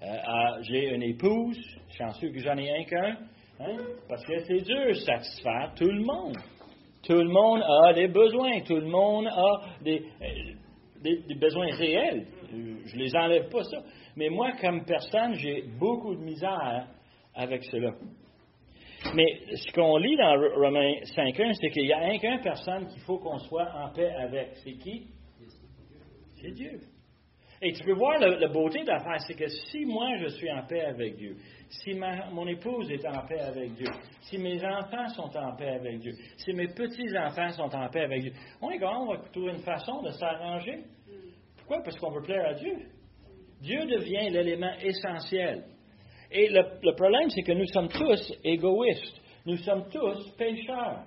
[0.02, 1.58] Euh, ah, j'ai une épouse,
[1.96, 3.16] chanceux que j'en ai un qu'un,
[3.60, 3.76] hein,
[4.08, 6.36] parce que c'est dur de satisfaire tout le monde.
[7.04, 12.26] Tout le monde a des besoins, tout le monde a des, euh, besoins réels.
[12.50, 13.78] Je ne les enlève pas ça.
[14.16, 16.88] Mais moi, comme personne, j'ai beaucoup de misère
[17.34, 17.92] avec cela.
[19.14, 23.00] Mais ce qu'on lit dans Romains 5.1, c'est qu'il y a un qu'un personne qu'il
[23.02, 24.50] faut qu'on soit en paix avec.
[24.64, 25.06] C'est qui?
[26.40, 26.80] C'est Dieu.
[27.64, 30.66] Et tu peux voir la, beauté de l'affaire, c'est que si moi je suis en
[30.66, 31.36] paix avec Dieu,
[31.68, 33.86] si ma- mon épouse est en paix avec Dieu,
[34.22, 38.22] si mes enfants sont en paix avec Dieu, si mes petits-enfants sont en paix avec
[38.22, 40.82] Dieu, on est quand on va trouver une façon de s'arranger.
[41.58, 41.82] Pourquoi?
[41.84, 42.74] Parce qu'on veut plaire à Dieu.
[43.60, 45.62] Dieu devient l'élément essentiel.
[46.32, 49.20] Et le, problème, c'est que nous sommes tous égoïstes.
[49.46, 51.04] Nous sommes tous pécheurs.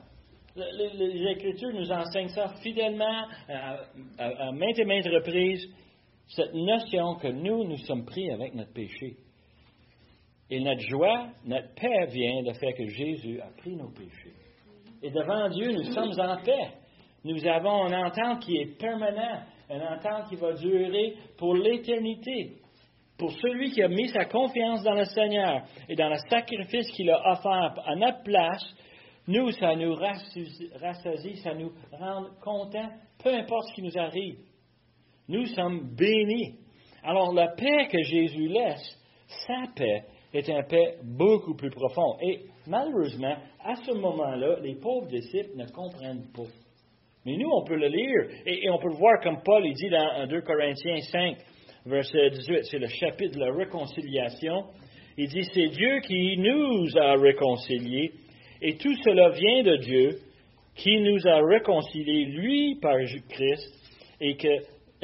[0.56, 3.80] Le- le- Les Écritures nous enseignent ça fidèlement à-
[4.18, 5.68] à maintes et maintes reprises,
[6.28, 9.18] cette notion que nous, nous sommes pris avec notre péché.
[10.50, 14.34] Et notre joie, notre paix vient du fait que Jésus a pris nos péchés.
[15.02, 16.70] Et devant Dieu, nous sommes en paix.
[17.24, 22.54] Nous avons une entente qui est permanente, une entente qui va durer pour l'éternité.
[23.18, 27.10] Pour celui qui a mis sa confiance dans le Seigneur et dans le sacrifice qu'il
[27.10, 28.64] a offert à notre place,
[29.28, 32.92] nous, ça nous rassasie, ça nous rend contents,
[33.24, 34.38] peu importe ce qui nous arrive.
[35.28, 36.56] Nous sommes bénis.
[37.04, 39.00] Alors la paix que Jésus laisse,
[39.48, 42.18] sa paix, est une paix beaucoup plus profonde.
[42.22, 46.50] Et malheureusement, à ce moment-là, les pauvres disciples ne comprennent pas.
[47.26, 49.90] Mais nous, on peut le lire et, on peut le voir comme Paul il dit
[49.90, 51.38] dans 2 Corinthiens 5,
[51.86, 54.66] verset 18, c'est le chapitre de la réconciliation.
[55.18, 58.12] Il dit, c'est Dieu qui nous a réconciliés
[58.62, 60.20] et tout cela vient de Dieu
[60.76, 62.98] qui nous a réconciliés, lui, par
[63.30, 63.72] Christ,
[64.20, 64.48] et, que,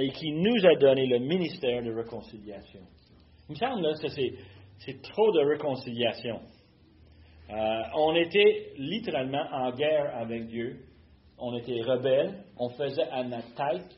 [0.02, 2.82] et qui nous a donné le ministère de réconciliation.
[3.48, 4.34] Il me semble que c'est,
[4.80, 6.40] c'est trop de réconciliation.
[7.50, 10.80] Euh, on était littéralement en guerre avec Dieu.
[11.38, 12.44] On était rebelles.
[12.58, 13.98] On faisait à notre tête.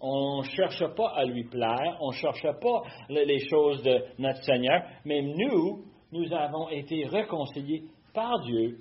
[0.00, 1.96] On ne cherchait pas à lui plaire.
[2.00, 4.82] On ne cherchait pas les choses de notre Seigneur.
[5.04, 8.78] Mais nous, nous avons été réconciliés par Dieu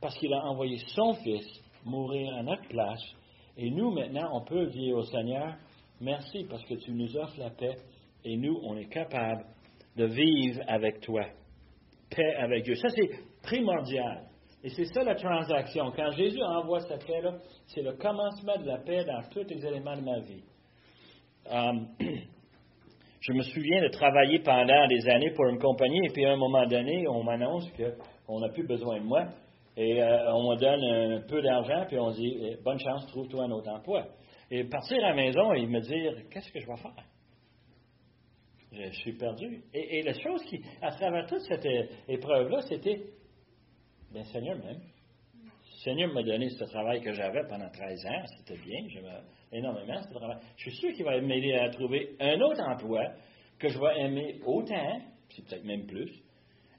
[0.00, 1.46] parce qu'il a envoyé son Fils
[1.84, 3.02] mourir à notre place.
[3.56, 5.54] Et nous, maintenant, on peut dire au Seigneur,
[6.00, 7.76] merci parce que tu nous offres la paix
[8.24, 9.44] et nous, on est capable
[9.96, 11.24] de vivre avec toi.
[12.10, 12.74] Paix avec Dieu.
[12.76, 13.10] Ça, c'est
[13.42, 14.24] primordial.
[14.62, 15.92] Et c'est ça la transaction.
[15.94, 17.34] Quand Jésus envoie cette paix-là,
[17.68, 20.42] c'est le commencement de la paix dans tous les éléments de ma vie.
[21.48, 21.88] Um,
[23.20, 26.36] je me souviens de travailler pendant des années pour une compagnie, et puis à un
[26.36, 27.70] moment donné, on m'annonce
[28.26, 29.26] qu'on n'a plus besoin de moi,
[29.76, 33.44] et euh, on me donne un peu d'argent, puis on dit eh, Bonne chance, trouve-toi
[33.44, 34.06] un autre emploi.
[34.50, 37.04] Et partir à la maison et me dire Qu'est-ce que je vais faire?
[38.72, 39.62] Je, suis perdu.
[39.72, 41.66] Et, la chose qui, à travers toute cette
[42.08, 43.00] épreuve-là, c'était
[44.12, 44.80] Bien, Seigneur même.
[45.82, 49.20] Seigneur m'a donné ce travail que j'avais pendant 13 ans, c'était bien, j'aimais
[49.52, 50.38] énormément ce travail.
[50.56, 53.12] Je suis sûr qu'il va m'aider à trouver un autre emploi
[53.58, 56.10] que je vais aimer autant, c'est peut-être même plus,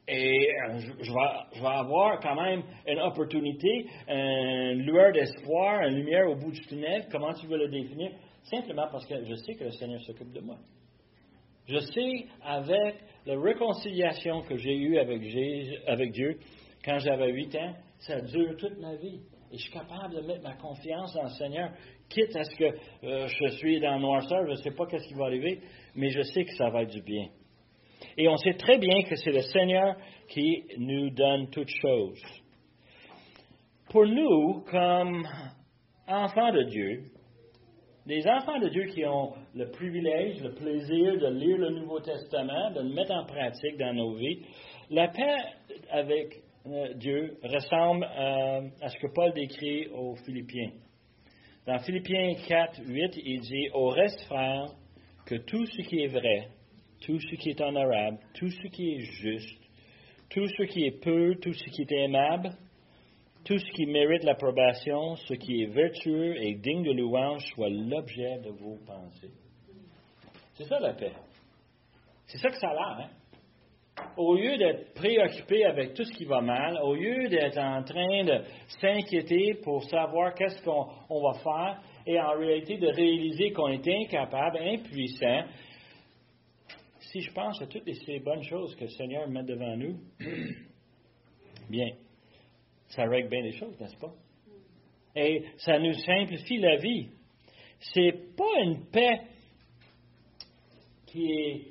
[0.07, 6.35] et euh, je, vais, avoir quand même une opportunité, une lueur d'espoir, une lumière au
[6.35, 7.07] bout du tunnel.
[7.11, 8.11] Comment tu veux le définir?
[8.43, 10.57] Simplement parce que je sais que le Seigneur s'occupe de moi.
[11.67, 15.21] Je sais, avec la réconciliation que j'ai eue avec,
[15.85, 16.39] avec Dieu
[16.85, 19.19] quand j'avais huit ans, ça dure toute ma vie.
[19.51, 21.71] Et je suis capable de mettre ma confiance dans le Seigneur,
[22.09, 22.65] quitte à ce que
[23.03, 25.59] euh, je suis dans le noirceur, je ne sais pas qu'est-ce qui va arriver,
[25.95, 27.27] mais je sais que ça va être du bien.
[28.17, 29.95] Et on sait très bien que c'est le Seigneur
[30.29, 32.21] qui nous donne toutes choses.
[33.89, 35.27] Pour nous, comme
[36.07, 37.03] enfants de Dieu,
[38.05, 42.71] des enfants de Dieu qui ont le privilège, le plaisir de lire le Nouveau Testament,
[42.71, 44.45] de le mettre en pratique dans nos vies,
[44.89, 45.35] la paix
[45.91, 50.71] avec euh, Dieu ressemble euh, à ce que Paul décrit aux Philippiens.
[51.65, 54.67] Dans Philippiens 4, 8, il dit Au reste, frère,
[55.25, 56.47] que tout ce qui est vrai,
[57.01, 59.61] tout ce qui est honorable, tout ce qui est juste,
[60.29, 62.51] tout ce qui est peu, tout ce qui est aimable,
[63.45, 68.39] tout ce qui mérite l'approbation, ce qui est vertueux et digne de louange soit l'objet
[68.39, 69.31] de vos pensées.
[70.55, 71.13] C'est ça la paix.
[72.25, 73.05] C'est ça que ça a l'air.
[73.05, 73.09] Hein?
[74.17, 78.23] Au lieu d'être préoccupé avec tout ce qui va mal, au lieu d'être en train
[78.23, 78.43] de
[78.79, 84.59] s'inquiéter pour savoir qu'est-ce qu'on va faire, et en réalité de réaliser qu'on est incapable,
[84.59, 85.45] impuissant,
[87.11, 89.99] si je pense à toutes ces bonnes choses que le Seigneur met devant nous,
[91.69, 91.89] bien,
[92.89, 94.13] ça règle bien les choses, n'est-ce pas?
[95.15, 97.09] Et ça nous simplifie la vie.
[97.79, 99.21] C'est pas une paix
[101.07, 101.61] qui, est,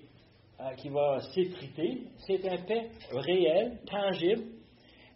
[0.61, 4.44] euh, qui va s'effriter, c'est une paix réelle, tangible,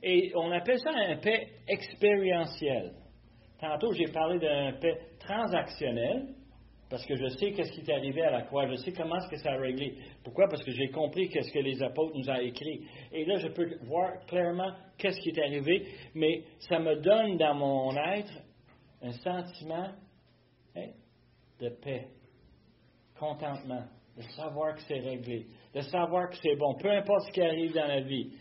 [0.02, 2.92] et on appelle ça un paix expérientiel.
[3.60, 6.34] Tantôt, j'ai parlé d'un paix transactionnel,
[6.90, 9.28] parce que je sais qu'est-ce qui est arrivé à la croix, je sais comment est-ce
[9.28, 9.94] que ça a réglé.
[10.24, 10.48] Pourquoi?
[10.48, 12.84] Parce que j'ai compris qu'est-ce que les apôtres nous ont écrit.
[13.12, 17.54] Et là, je peux voir clairement qu'est-ce qui est arrivé, mais ça me donne dans
[17.54, 18.32] mon être
[19.02, 19.92] un sentiment
[20.74, 20.88] hein,
[21.60, 22.08] de paix,
[23.16, 23.84] contentement,
[24.16, 27.72] de savoir que c'est réglé, de savoir que c'est bon, peu importe ce qui arrive
[27.72, 28.32] dans la vie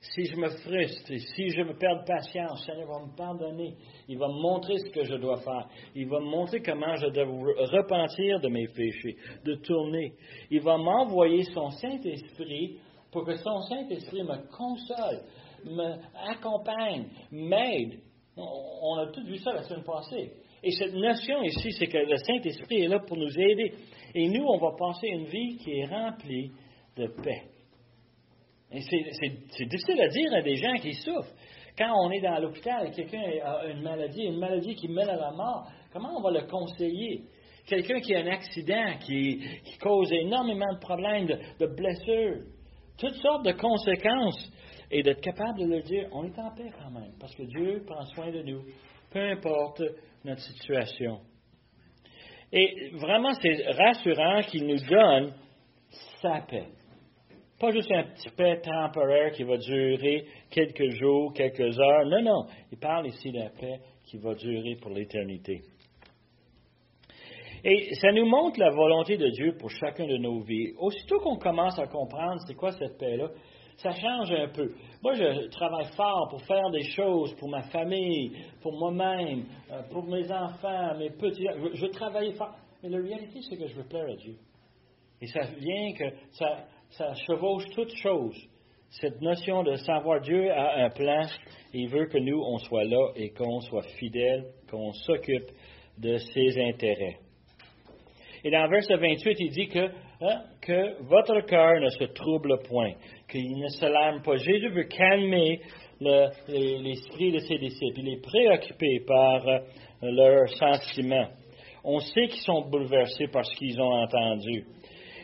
[0.00, 3.74] si je me frustre, si je me perds de patience, Seigneur va me pardonner.
[4.08, 5.68] Il va me montrer ce que je dois faire.
[5.94, 10.12] Il va me montrer comment je dois repentir de mes péchés, de tourner.
[10.50, 12.78] Il va m'envoyer son Saint-Esprit
[13.10, 15.22] pour que son Saint-Esprit me console,
[15.64, 18.00] m'accompagne, m'aide.
[18.36, 20.32] On a tout vu ça la semaine passée.
[20.62, 23.72] Et cette notion ici, c'est que le Saint-Esprit est là pour nous aider.
[24.14, 26.50] Et nous, on va passer une vie qui est remplie
[26.96, 27.55] de paix.
[28.70, 31.32] C'est difficile à dire à des gens qui souffrent.
[31.78, 35.16] Quand on est dans l'hôpital et quelqu'un a une maladie, une maladie qui mène à
[35.16, 37.24] la mort, comment on va le conseiller?
[37.66, 39.40] Quelqu'un qui a un accident, qui,
[39.80, 42.44] cause énormément de problèmes, de, blessures,
[42.98, 44.52] toutes sortes de conséquences,
[44.90, 47.82] et d'être capable de leur dire, on est en paix quand même, parce que Dieu
[47.84, 48.62] prend soin de nous,
[49.10, 49.82] peu importe
[50.24, 51.20] notre situation.
[52.52, 55.34] Et vraiment, c'est rassurant qu'il nous donne
[56.22, 56.68] sa paix.
[57.58, 62.04] Pas juste un petit paix temporaire qui va durer quelques jours, quelques heures.
[62.06, 62.46] Non, non.
[62.70, 65.62] Il parle ici d'un paix qui va durer pour l'éternité.
[67.64, 70.72] Et ça nous montre la volonté de Dieu pour chacun de nos vies.
[70.78, 73.30] Aussitôt qu'on commence à comprendre c'est quoi cette paix-là,
[73.78, 74.72] ça change un peu.
[75.02, 80.04] Moi, je travaille fort pour faire des choses pour ma famille, pour moi-même, euh, pour
[80.04, 81.46] mes enfants, mes petits.
[81.72, 82.54] Je, je travaille fort.
[82.82, 84.36] Mais la réalité, c'est que je veux plaire à Dieu.
[85.20, 88.36] Et ça vient que ça, ça chevauche toutes choses.
[88.88, 91.26] cette notion de savoir Dieu a un plan,
[91.74, 95.50] il veut que nous, on soit là et qu'on soit fidèles, qu'on s'occupe
[95.98, 97.18] de ses intérêts.
[98.44, 102.58] Et dans le verset 28, il dit que, hein, que votre cœur ne se trouble
[102.68, 102.92] point,
[103.28, 104.36] qu'il ne se larme pas.
[104.36, 105.60] Jésus veut calmer
[106.00, 108.00] l'esprit de ses disciples.
[108.00, 109.58] Il est préoccupé par euh,
[110.02, 111.28] leurs sentiments.
[111.82, 114.64] On sait qu'ils sont bouleversés par ce qu'ils ont entendu.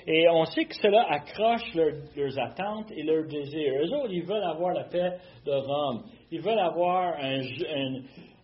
[0.07, 3.75] Et on sait que cela accroche leurs attentes et leurs désirs.
[3.83, 5.13] Eux autres, ils veulent avoir la paix
[5.47, 6.03] de Rome.
[6.31, 7.41] Ils veulent avoir un,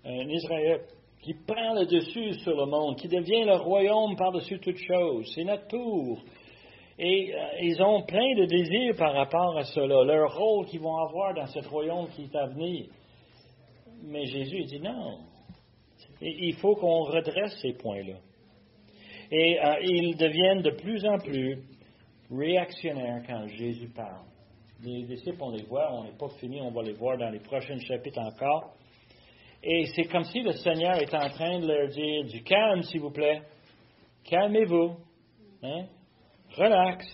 [0.05, 0.83] Israël
[1.23, 5.31] qui prend le dessus sur le monde, qui devient le royaume par-dessus toute chose.
[5.35, 6.23] C'est notre tour.
[7.01, 10.97] Et euh, ils ont plein de désirs par rapport à cela, leur rôle qu'ils vont
[10.97, 12.87] avoir dans ce royaume qui est à venir.
[14.03, 15.19] Mais Jésus dit non.
[16.21, 18.15] Il faut qu'on redresse ces points-là.
[19.31, 21.59] Et euh, ils deviennent de plus en plus
[22.31, 24.25] réactionnaires quand Jésus parle.
[24.83, 27.41] Les disciples, on les voit, on n'est pas fini, on va les voir dans les
[27.41, 28.75] prochains chapitres encore.
[29.63, 33.01] Et c'est comme si le Seigneur est en train de leur dire du calme, s'il
[33.01, 33.43] vous plaît.
[34.25, 34.97] Calmez-vous.
[35.63, 35.87] Hein?
[36.57, 37.05] Relax.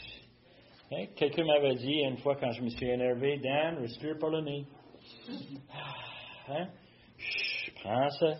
[0.92, 1.07] Hein?
[1.16, 4.64] Quelqu'un m'avait dit une fois quand je me suis énervé, Dan, respire par le nez.
[5.72, 6.68] Ah, hein?
[7.83, 8.35] prends ça.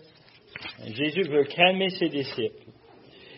[0.85, 2.71] Jésus veut calmer ses disciples.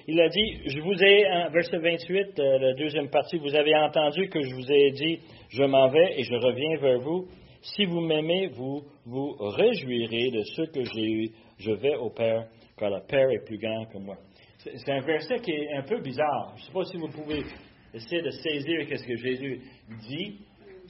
[0.09, 4.29] Il a dit, je vous ai, verset 28, euh, la deuxième partie, vous avez entendu
[4.29, 7.27] que je vous ai dit, je m'en vais et je reviens vers vous.
[7.61, 11.29] Si vous m'aimez, vous vous réjouirez de ce que j'ai eu.
[11.59, 14.15] Je vais au Père, car le Père est plus grand que moi.
[14.59, 16.53] C'est un verset qui est un peu bizarre.
[16.55, 17.43] Je ne sais pas si vous pouvez
[17.93, 19.59] essayer de saisir ce que Jésus
[20.07, 20.39] dit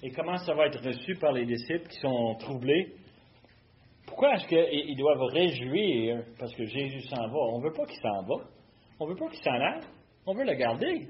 [0.04, 2.94] et comment ça va être reçu par les disciples qui sont troublés.
[4.06, 7.40] Pourquoi est-ce qu'ils doivent réjouir parce que Jésus s'en va?
[7.54, 8.57] On ne veut pas qu'il s'en va.
[9.00, 9.82] On ne veut pas qu'il s'en aille.
[10.26, 11.08] On veut le garder.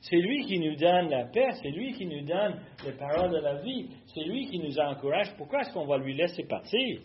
[0.00, 3.38] C'est lui qui nous donne la paix, c'est lui qui nous donne les paroles de
[3.38, 5.34] la vie, c'est lui qui nous encourage.
[5.36, 7.00] Pourquoi est-ce qu'on va lui laisser partir?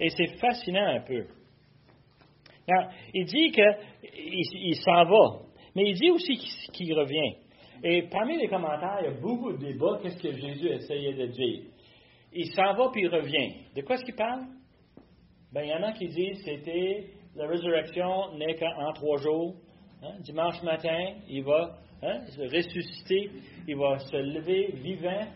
[0.00, 1.26] Et c'est fascinant un peu.
[3.14, 3.64] il dit qu'il
[4.54, 5.42] il, s'en va,
[5.76, 6.34] mais il dit aussi
[6.72, 7.36] qu'il revient.
[7.84, 9.98] Et parmi les commentaires, il y a beaucoup de débats.
[10.02, 11.62] Qu'est-ce que Jésus essayait de dire?
[12.32, 13.54] Il s'en va puis il revient.
[13.76, 14.44] De quoi est-ce qu'il parle?
[15.52, 19.54] Ben, il y en a qui disent c'était la résurrection n'est qu'en trois jours.
[20.02, 20.14] Hein?
[20.20, 23.30] Dimanche matin, il va hein, se ressusciter,
[23.66, 25.26] il va se lever vivant,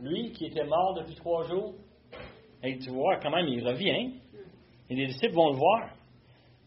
[0.00, 1.74] lui qui était mort depuis trois jours.
[2.62, 4.12] Et tu vois, quand même, il revient.
[4.90, 5.90] Et les disciples vont le voir.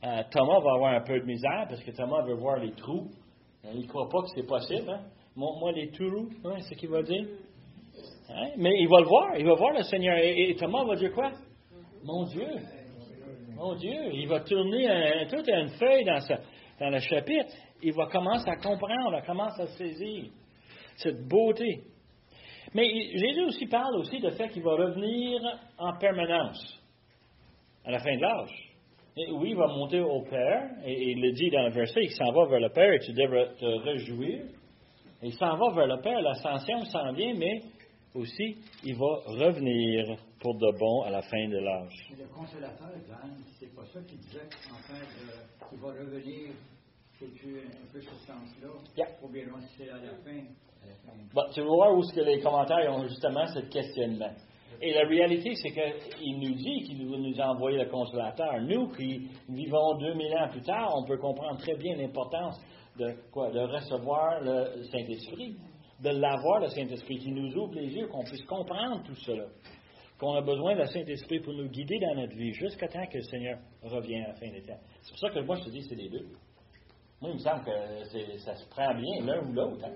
[0.04, 3.10] Euh, Thomas va avoir un peu de misère parce que Thomas veut voir les trous.
[3.65, 4.89] Euh, il ne croit pas que c'est possible.
[4.89, 5.02] Hein?
[5.36, 7.26] Montre-moi les trous, hein, c'est ce qu'il va dire.
[8.58, 10.17] Mais il va le voir, il va voir le Seigneur.
[10.17, 11.32] Et, Thomas va dire quoi?
[12.04, 12.47] Mon Dieu,
[13.63, 16.19] mon Dieu, il va tourner toute une feuille dans
[16.80, 20.26] dans le chapitre, il va commencer à comprendre, il commence à saisir
[20.97, 21.82] cette beauté.
[22.73, 25.39] Mais Jésus aussi parle aussi du fait qu'il va revenir
[25.78, 26.82] en permanence
[27.86, 28.71] à la fin de l'âge.
[29.32, 32.32] oui, il va monter au Père, et, il le dit dans le verset, il s'en
[32.32, 34.41] va vers le Père et tu devrais te réjouir.
[35.21, 37.62] il s'en va vers le Père, l'ascension s'en vient, mais
[38.15, 42.10] aussi, il va revenir pour de bon à la fin de l'âge.
[42.17, 42.89] Le consolateur,
[43.60, 46.49] c'est pas ça qu'il disait, en fait, qu'il va revenir
[47.21, 48.69] un peu ce sens-là.
[48.97, 49.08] Yeah.
[49.23, 49.45] Ou bien
[49.78, 50.43] c'est à la fin.
[51.34, 54.34] Bon, tu vas voir où ce que les commentaires ont justement ce questionnement.
[54.82, 58.60] Et la réalité, c'est qu'il nous dit qu'il va nous envoyer le consolateur.
[58.62, 62.60] Nous qui vivons 2000 ans plus tard, on peut comprendre très bien l'importance
[62.99, 63.49] de quoi?
[63.52, 65.56] De recevoir le Saint-Esprit
[66.04, 69.46] de l'avoir, le Saint-Esprit, qui nous ouvre les yeux, qu'on puisse comprendre tout cela.
[70.20, 73.24] Qu'on a besoin du Saint-Esprit pour nous guider dans notre vie, jusqu'à temps que le
[73.24, 74.80] Seigneur revienne à la fin des temps.
[75.02, 76.28] C'est pour ça que moi, je te dis, c'est les deux.
[77.22, 79.86] Moi, il me semble que ça se prend bien l'un ou l'autre.
[79.86, 79.94] Hein.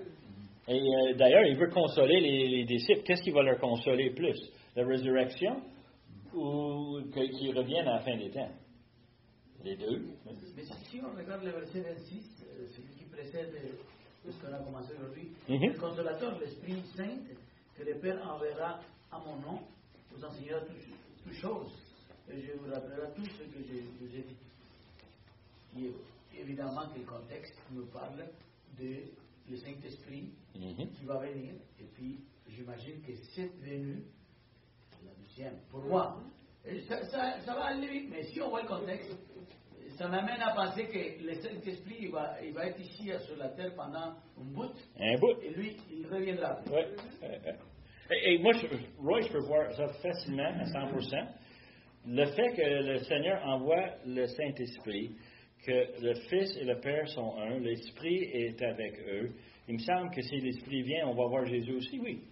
[0.66, 3.02] Et euh, d'ailleurs, il veut consoler les, disciples.
[3.02, 4.38] Qu'est-ce qui va leur consoler plus?
[4.76, 5.62] La résurrection
[6.34, 8.50] ou qu'ils reviennent à la fin des temps?
[9.64, 10.06] Les deux.
[10.56, 13.52] Mais si on regarde le verset 26, euh, celui qui précède
[14.32, 15.72] ce qu'on a commencé aujourd'hui, mhm.
[15.72, 17.18] le consolateur, l'Esprit Saint,
[17.76, 19.60] que le Père enverra à mon nom,
[20.12, 21.72] vous enseignera toutes choses,
[22.30, 24.24] et je vous rappellerai tout ce que je vous ai
[25.74, 25.92] dit.
[26.38, 28.26] évidemment que le contexte nous parle
[28.78, 29.02] de
[29.50, 30.90] le Saint-Esprit mhm.
[30.92, 34.02] qui va venir, et puis j'imagine que cette venue,
[35.04, 36.20] la deuxième, pour moi,
[36.86, 39.16] ça, ça, ça va aller vite, mais si on voit le contexte,
[39.98, 43.48] ça m'amène à penser que le Saint-Esprit, il va, il va être ici sur la
[43.48, 44.70] terre pendant un bout.
[44.96, 45.42] Un bout.
[45.42, 46.60] Et lui, il reviendra.
[46.70, 46.82] Oui.
[48.10, 48.66] Et, moi, je,
[49.02, 51.28] Roy, je peux voir ça facilement, à 100%.
[52.06, 55.16] Le fait que le Seigneur envoie le Saint-Esprit,
[55.66, 59.32] que le Fils et le Père sont un, l'Esprit est avec eux.
[59.66, 62.22] Il me semble que si l'Esprit vient, on va voir Jésus aussi, oui.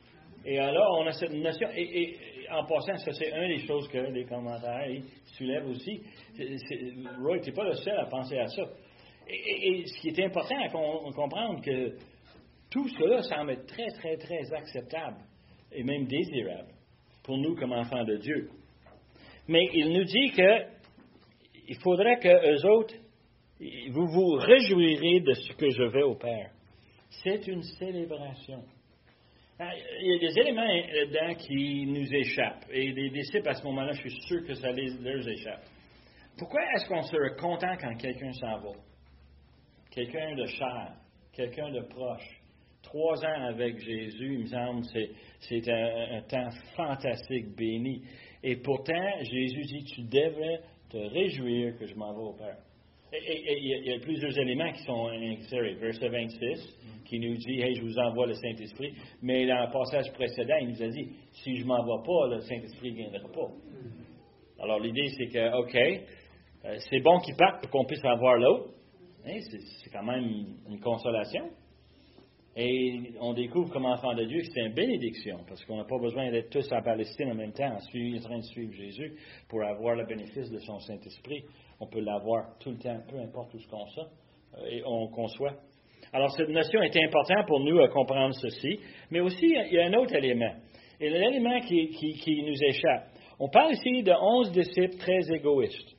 [0.44, 2.16] Et alors, on a cette notion, et,
[2.50, 4.88] en passant, ça c'est une des choses que les commentaires
[5.36, 6.00] soulèvent aussi?
[7.20, 8.62] Roy, n'es pas le seul à penser à ça.
[9.28, 11.96] Et, ce qui est important à comprendre, que
[12.70, 15.18] tout cela semble être très, très, très acceptable
[15.72, 16.72] et même désirable
[17.24, 18.50] pour nous comme enfants de Dieu.
[19.48, 20.76] Mais il nous dit que
[21.68, 22.94] il faudrait que eux autres,
[23.90, 26.52] vous vous réjouirez de ce que je vais au Père.
[27.22, 28.62] C'est une célébration.
[29.58, 32.66] Ah, il y a des éléments dedans qui nous échappent.
[32.70, 35.62] Et les disciples, à ce moment-là, je suis sûr que ça les, leur échappe.
[36.36, 38.72] Pourquoi est-ce qu'on serait content quand quelqu'un s'en va?
[39.90, 40.92] Quelqu'un de cher,
[41.32, 42.42] quelqu'un de proche.
[42.82, 44.82] Trois ans avec Jésus, il me semble,
[45.40, 48.02] c'est un, un, temps fantastique, béni.
[48.42, 52.58] Et pourtant, Jésus dit, tu devrais te réjouir que je m'en vais au Père.
[53.12, 55.74] Et, il y a plusieurs éléments qui sont insérés.
[55.74, 58.92] Verset 26, qui nous dit, hey, je vous envoie le Saint-Esprit.
[59.22, 62.40] Mais dans le passage précédent, il nous a dit, si je m'en vais pas, le
[62.40, 63.50] Saint-Esprit ne viendra pas.
[64.58, 65.74] Alors l'idée, c'est que, OK,
[66.64, 68.70] euh, c'est bon qu'il parte pour qu'on puisse avoir l'autre.
[69.26, 69.38] Hein,
[69.82, 71.50] c'est quand même une consolation.
[72.58, 75.98] Et on découvre comme enfant de Dieu que c'est une bénédiction, parce qu'on n'a pas
[75.98, 79.14] besoin d'être tous en Palestine en même temps, en, train de suivre Jésus,
[79.46, 81.44] pour avoir le bénéfice de son Saint-Esprit.
[81.80, 84.08] On peut l'avoir tout le temps, peu importe où ce qu'on soit,
[84.58, 85.52] euh, et on conçoit.
[86.12, 88.78] Alors, cette notion est importante pour nous à comprendre ceci,
[89.10, 90.54] mais aussi, il y a un autre élément,
[91.00, 93.08] et l'élément qui, qui nous échappe.
[93.38, 95.96] On parle ici de onze disciples très égoïstes.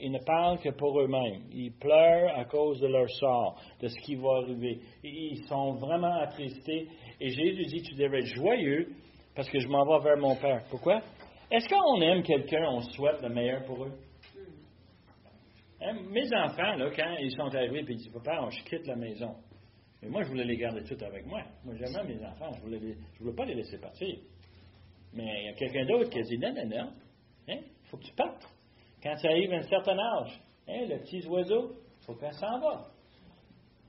[0.00, 1.42] Ils ne parlent que pour eux-mêmes.
[1.52, 4.78] Ils pleurent à cause de leur sort, de ce qui va arriver.
[5.02, 6.86] Ils sont vraiment attristés.
[7.20, 8.88] Et Jésus dit, tu devrais être joyeux
[9.34, 10.62] parce que je m'en vais vers mon Père.
[10.70, 11.00] Pourquoi?
[11.50, 13.92] Est-ce qu'on aime quelqu'un, on souhaite le meilleur pour eux?
[15.80, 18.96] Hein, mes enfants, là, quand ils sont arrivés et ils disent, papa, je quitte la
[18.96, 19.36] maison.
[20.02, 21.42] Mais moi, je voulais les garder tous avec moi.
[21.64, 22.52] Moi, j'aimais mes enfants.
[22.52, 24.16] Je voulais, voulais pas les laisser partir.
[25.12, 26.92] Mais il y a quelqu'un d'autre qui a dit, non, non, non.
[27.46, 28.46] Il hein, faut que tu partes.
[29.02, 32.58] Quand tu arrives à un certain âge, hein, le petit oiseau, il faut qu'elle s'en
[32.58, 32.90] va.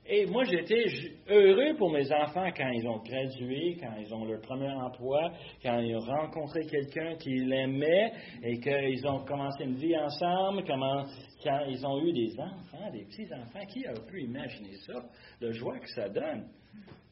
[0.06, 0.84] Et moi, j'étais
[1.28, 5.30] heureux pour mes enfants quand ils ont gradué, quand ils ont leur premier emploi,
[5.62, 11.64] quand ils ont rencontré quelqu'un qui l'aimait et qu'ils ont commencé une vie ensemble, quand
[11.68, 13.66] ils ont eu des enfants, des petits-enfants.
[13.72, 14.94] Qui a pu imaginer ça,
[15.40, 16.48] le joie que ça donne?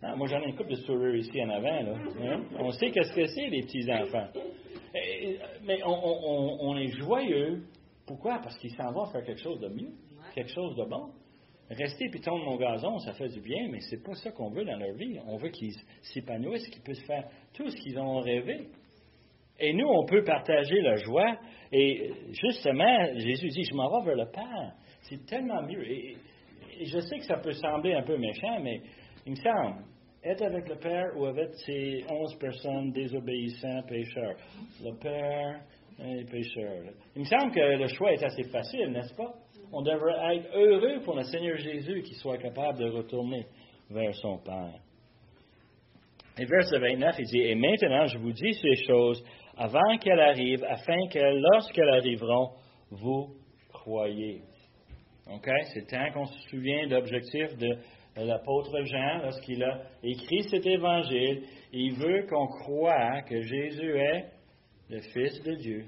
[0.03, 1.83] Ah, moi, j'en ai une couple de sourires ici en avant.
[1.83, 2.43] Là, hein?
[2.59, 4.29] On sait qu'est-ce que c'est, les petits-enfants.
[5.65, 7.63] Mais on est joyeux
[8.09, 8.39] pourquoi?
[8.43, 9.93] Parce qu'il s'en va faire quelque chose de mieux,
[10.35, 11.11] quelque chose de bon.
[11.71, 14.65] Rester puis tondre mon gazon, ça fait du bien, mais c'est pas ça qu'on veut
[14.65, 15.19] dans leur vie.
[15.27, 18.69] On veut qu'ils s'épanouissent, qu'ils puissent faire tout ce qu'ils ont rêvé.
[19.61, 21.37] Et nous, on peut partager la joie.
[21.71, 24.73] Et justement, Jésus dit, je m'en vais vers le Père.
[25.03, 25.85] C'est tellement mieux.
[25.91, 26.17] Et,
[26.81, 28.81] je sais que ça peut sembler un peu méchant, mais
[29.27, 29.83] il me semble,
[30.23, 34.37] être avec le Père ou avec ces onze personnes désobéissants, pécheurs.
[34.81, 35.61] Le Père,
[36.01, 39.35] il me semble que le choix est assez facile, n'est-ce pas?
[39.73, 43.47] On devrait être heureux pour le Seigneur Jésus qui soit capable de retourner
[43.91, 44.81] vers son Père.
[46.39, 49.23] Et verset 29, il dit, Et maintenant je vous dis ces choses
[49.57, 51.19] avant qu'elles arrivent, afin que
[51.53, 52.53] lorsqu'elles arriveront,
[52.91, 53.35] vous
[53.73, 54.43] croyez.
[55.31, 55.51] OK?
[55.75, 57.77] C'est temps qu'on se souvient de l'objectif de
[58.17, 61.43] l'apôtre Jean lorsqu'il a écrit cet évangile.
[61.73, 64.27] Il veut qu'on croie que Jésus est
[64.91, 65.85] le Fils de Dieu,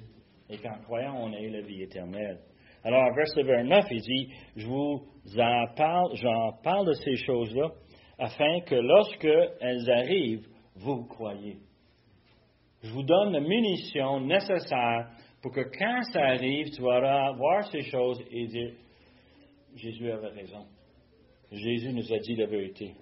[0.50, 2.38] et qu'en croyant, on ait la vie éternelle.
[2.84, 5.02] Alors, verset 29, il dit, je vous
[5.38, 7.70] en parle, j'en parle de ces choses-là,
[8.18, 9.28] afin que lorsque
[9.60, 11.58] elles arrivent, vous croyez.
[12.82, 15.10] Je vous donne la munition nécessaire
[15.42, 18.72] pour que quand ça arrive, tu vas voir ces choses et dire,
[19.76, 20.66] Jésus avait raison.
[21.52, 22.94] Jésus nous a dit la vérité.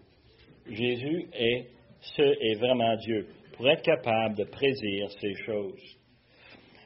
[0.67, 1.69] Jésus est
[2.01, 5.99] ce est vraiment Dieu pour être capable de prédire ces choses.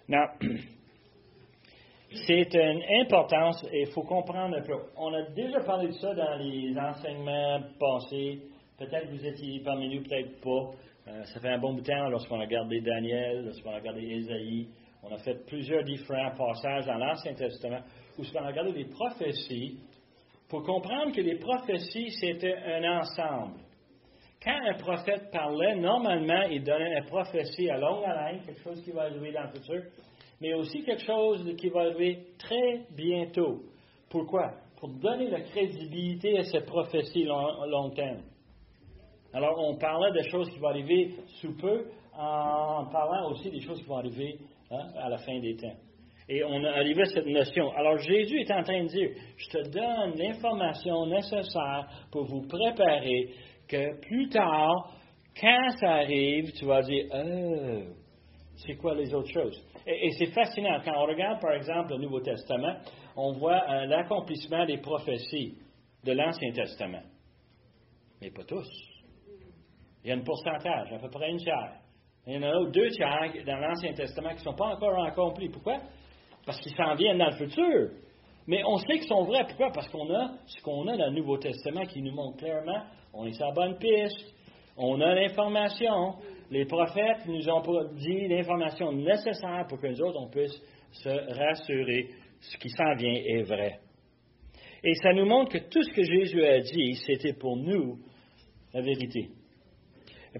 [0.08, 0.26] Now,
[2.26, 4.74] c'est une importance et il faut comprendre un peu.
[4.96, 8.40] On a déjà parlé de ça dans les enseignements passés.
[8.78, 10.72] Peut-être que vous étiez parmi nous, peut-être pas.
[11.08, 14.02] Euh, ça fait un bon bout de temps lorsqu'on a regardé Daniel, lorsqu'on a regardé
[14.02, 14.68] Ésaïe.
[15.02, 17.80] On a fait plusieurs différents passages dans l'Ancien Testament
[18.18, 19.78] où on a regardé des prophéties
[20.48, 23.58] pour comprendre que les prophéties, c'était un ensemble.
[24.44, 28.90] Quand un prophète parlait, normalement, il donnait une prophétie à longue haleine, quelque chose qui
[28.90, 29.82] va arriver dans le futur,
[30.42, 33.62] mais aussi quelque chose qui va arriver très bientôt.
[34.10, 34.50] Pourquoi?
[34.76, 38.22] Pour donner la crédibilité à cette prophétie long, long terme.
[39.32, 41.84] Alors, on parlait des choses qui vont arriver sous peu,
[42.18, 44.36] en parlant aussi des choses qui vont arriver
[44.72, 45.76] hein, à la fin des temps.
[46.28, 47.70] Et on a arrivé à cette notion.
[47.72, 53.30] Alors Jésus est en train de dire, je te donne l'information nécessaire pour vous préparer
[53.68, 54.92] que plus tard,
[55.40, 58.01] Quand ça arrive, tu vas dire, oh,
[58.56, 59.64] c'est quoi les autres choses?
[59.86, 60.80] Et, c'est fascinant.
[60.84, 62.76] Quand on regarde, par exemple, le Nouveau Testament,
[63.16, 65.56] on voit euh, l'accomplissement des prophéties
[66.04, 67.02] de l'Ancien Testament.
[68.20, 68.68] Mais pas tous.
[70.04, 71.74] Il y a un pourcentage, à peu près une tiers.
[72.26, 75.48] Il y en a deux tiers dans l'Ancien Testament qui ne sont pas encore accomplis.
[75.48, 75.78] Pourquoi?
[76.46, 77.90] Parce qu'ils s'en viennent dans le futur.
[78.46, 79.44] Mais on sait qu'ils sont vrais.
[79.46, 79.70] Pourquoi?
[79.72, 82.82] Parce qu'on a ce qu'on a dans le Nouveau Testament qui nous montre clairement,
[83.12, 84.34] on est sur la bonne piste,
[84.76, 86.14] on a l'information.
[86.52, 87.62] Les prophètes nous ont
[87.94, 90.52] dit l'information nécessaire pour que nous autres, on puisse
[90.90, 92.10] se rassurer.
[92.40, 93.80] Ce qui s'en vient est vrai.
[94.84, 98.00] Et ça nous montre que tout ce que Jésus a dit, c'était pour nous
[98.74, 99.30] la vérité.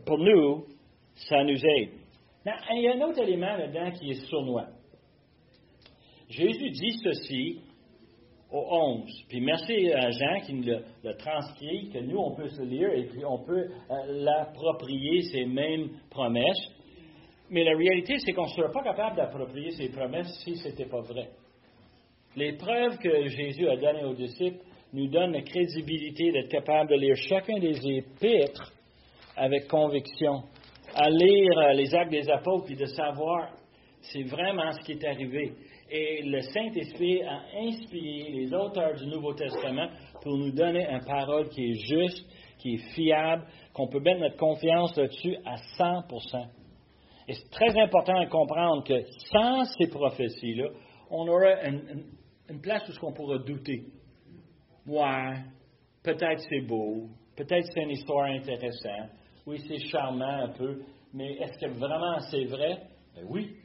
[0.05, 0.67] Pour nous,
[1.15, 1.91] ça nous aide.
[2.45, 4.67] il y a un autre élément là-dedans qui est sournois.
[6.29, 7.61] Jésus dit ceci
[8.53, 9.25] au 11.
[9.29, 10.73] Puis merci à Jean qui nous
[11.03, 15.47] l'a transcrit, que nous, on peut se lire et puis on peut euh, l'approprier, ces
[15.47, 16.69] mêmes promesses.
[17.51, 20.87] Mais la réalité, c'est qu'on ne serait pas capable d'approprier ces promesses si ce n'était
[20.87, 21.29] pas vrai.
[22.37, 26.97] Les preuves que Jésus a données aux disciples nous donnent la crédibilité d'être capable de
[26.97, 28.73] lire chacun des épîtres
[29.37, 30.43] avec conviction,
[30.95, 33.49] à lire euh, les actes des apôtres et de savoir
[34.03, 35.55] c'est vraiment ce qui est arrivé.
[35.91, 39.89] Et le Saint-Esprit a inspiré les auteurs du Nouveau Testament
[40.23, 42.27] pour nous donner une parole qui est juste,
[42.59, 43.45] qui est fiable,
[43.75, 46.03] qu'on peut mettre notre confiance là-dessus à 100
[47.29, 50.69] Et c'est très important de comprendre que sans ces prophéties-là,
[51.11, 53.85] on aurait une, place où on pourra douter.
[54.87, 55.35] Ouais,
[56.03, 59.11] peut-être c'est beau, peut-être c'est une histoire intéressante,
[59.47, 60.83] oui, c'est charmant un peu,
[61.13, 62.79] mais est-ce que vraiment c'est vrai?
[63.15, 63.57] Ben oui,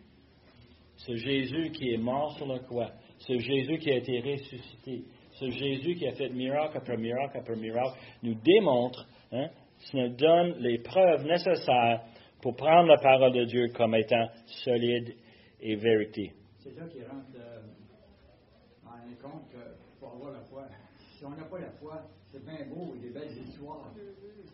[0.98, 5.50] ce Jésus qui est mort sur la croix, ce Jésus qui a été ressuscité, ce
[5.50, 9.50] Jésus qui a fait miracle après miracle après miracle, nous démontre, hein,
[9.94, 12.02] nous donne les preuves nécessaires
[12.42, 14.28] pour prendre la parole de Dieu comme étant
[14.64, 15.16] solide
[15.60, 16.34] et vérité.
[16.60, 17.62] C'est ça qui rentre euh,
[18.86, 19.52] en compte
[20.00, 20.64] pour avoir la foi.
[21.18, 23.92] Si on n'a pas la foi, c'est bien beau, des belles histoires,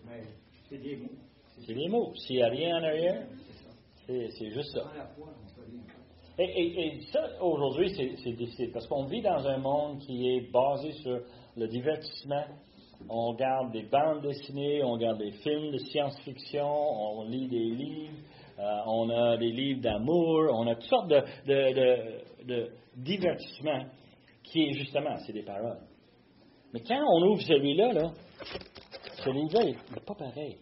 [0.06, 0.22] mais
[0.70, 1.10] c'est des mots.
[1.66, 2.14] C'est des mots.
[2.16, 3.28] S'il n'y a rien en arrière,
[4.08, 4.84] c'est juste ça.
[4.84, 5.34] Sans la foi,
[6.40, 11.20] et, ça, aujourd'hui, c'est difficile parce qu'on vit dans un monde qui est basé sur
[11.56, 12.46] le divertissement.
[13.10, 18.18] On regarde des bandes dessinées, on regarde des films de science-fiction, on lit des livres,
[18.60, 23.86] euh, on a des livres d'amour, on a toutes sortes de, divertissements
[24.44, 25.80] qui est justement, c'est des paroles.
[26.74, 28.12] Mais quand on ouvre celui-là, là,
[29.24, 30.58] celui-là n'est pas pareil.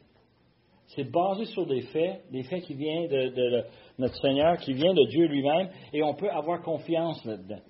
[0.87, 3.63] C'est basé sur des faits, des faits qui viennent de,
[3.97, 7.61] notre Seigneur, qui viennent de Dieu lui-même, et on peut avoir confiance là-dedans.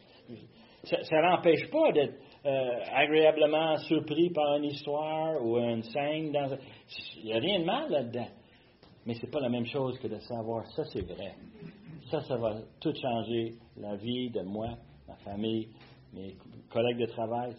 [0.84, 2.16] Ça n'empêche pas d'être
[2.46, 6.34] euh, agréablement surpris par une histoire ou une scène.
[7.18, 8.28] Il n'y a rien de mal là-dedans.
[9.06, 11.36] Mais ce n'est pas la même chose que de savoir ça, c'est vrai.
[12.10, 14.70] Ça, ça va tout changer la vie de moi,
[15.08, 15.70] ma famille,
[16.14, 16.36] mes
[16.72, 17.54] collègues de travail.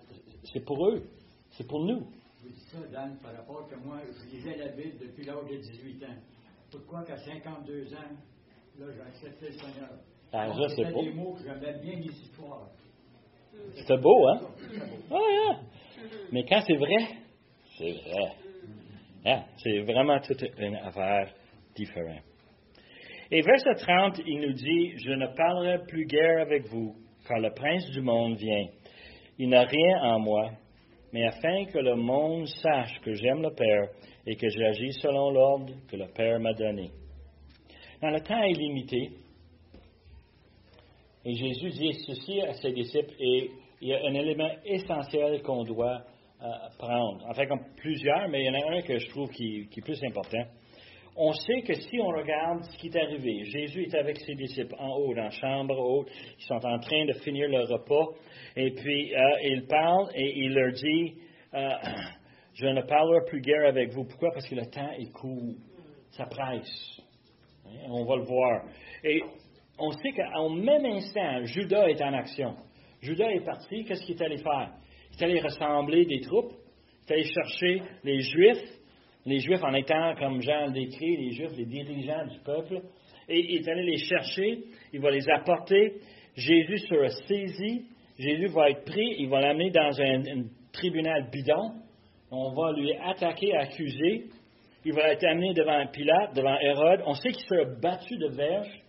[0.52, 1.04] C'est pour eux.
[1.50, 2.06] C'est pour nous
[2.42, 5.56] vous dis ça, Dan, par rapport que moi, je lisais la Bible depuis l'âge de
[5.56, 6.16] 18 ans.
[6.70, 8.16] Pourquoi qu'à 52 ans,
[8.86, 9.90] là, j'ai accepté le Seigneur?
[10.32, 11.02] Ah, ça, c'est beau.
[11.02, 12.68] des mots que j'aimais bien les histoires.
[13.74, 14.40] C'était beau, hein?
[15.10, 15.60] Ah, hein?
[16.32, 16.96] Mais quand c'est vrai,
[17.78, 18.32] c'est vrai.
[19.26, 19.42] Hein?
[19.58, 21.32] C'est vraiment toute une affaire
[21.74, 22.24] différente.
[23.30, 27.50] Et verset 30, il nous dit, Je ne parlerai plus guère avec vous, car le
[27.54, 28.66] prince du monde vient.
[29.38, 30.50] Il n'a rien en moi,
[31.12, 33.88] mais afin que le monde sache que j'aime le Père
[34.26, 36.90] et que j'agis selon l'ordre que le Père m'a donné.
[38.02, 39.12] Dans le temps est limité,
[41.24, 43.50] et Jésus dit ceci à ses disciples, et
[43.80, 46.02] il y a un élément essentiel qu'on doit
[46.42, 46.46] euh,
[46.78, 47.24] prendre.
[47.26, 49.80] En fait, comme plusieurs, mais il y en a un que je trouve qui, qui
[49.80, 50.44] est plus important
[51.16, 54.74] on sait que si on regarde ce qui est arrivé, Jésus est avec ses disciples
[54.78, 58.08] en haut, dans la chambre haute, ils sont en train de finir leur repas,
[58.56, 61.14] et puis euh, il parle et il leur dit,
[61.54, 61.70] euh,
[62.54, 64.04] je ne parlerai plus guère avec vous.
[64.04, 64.30] Pourquoi?
[64.32, 65.54] Parce que le temps est court,
[66.12, 67.01] ça presse.
[67.88, 68.64] On va le voir.
[69.04, 69.22] Et
[69.78, 72.54] on sait qu'au même instant, Judas est en action.
[73.00, 74.70] Judas est parti, qu'est-ce qu'il est allé faire?
[75.12, 78.82] Il est allé rassembler des troupes, il est allé chercher les Juifs,
[79.26, 82.80] les Juifs en étant, comme Jean le décrit, les Juifs, les dirigeants du peuple,
[83.28, 85.94] et il est allé les chercher, il va les apporter.
[86.36, 87.86] Jésus sera saisi,
[88.18, 91.72] Jésus va être pris, il va l'amener dans un, tribunal bidon,
[92.30, 94.24] on va lui attaquer, accuser,
[94.84, 98.82] il va être amené devant Pilate, devant Hérode, on sait qu'il sera battu de verge,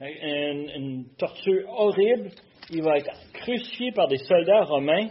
[0.00, 2.30] une, une torture horrible,
[2.70, 5.08] il va être crucifié par des soldats romains,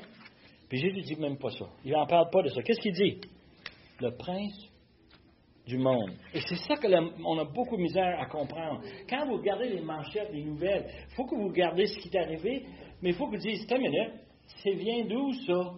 [0.68, 2.62] puis Jésus ne dit même pas ça, il n'en parle pas de ça.
[2.62, 3.20] Qu'est-ce qu'il dit?
[4.02, 4.70] le prince
[5.68, 6.12] du monde.
[6.34, 8.82] Et c'est ça qu'on a beaucoup de misère à comprendre.
[9.08, 12.20] Quand vous regardez les manchettes des nouvelles, il faut que vous regardez ce qui est
[12.20, 12.66] arrivé,
[13.02, 14.14] mais il faut que vous disiez, une minute,
[14.64, 15.74] c'est vient d'où ça?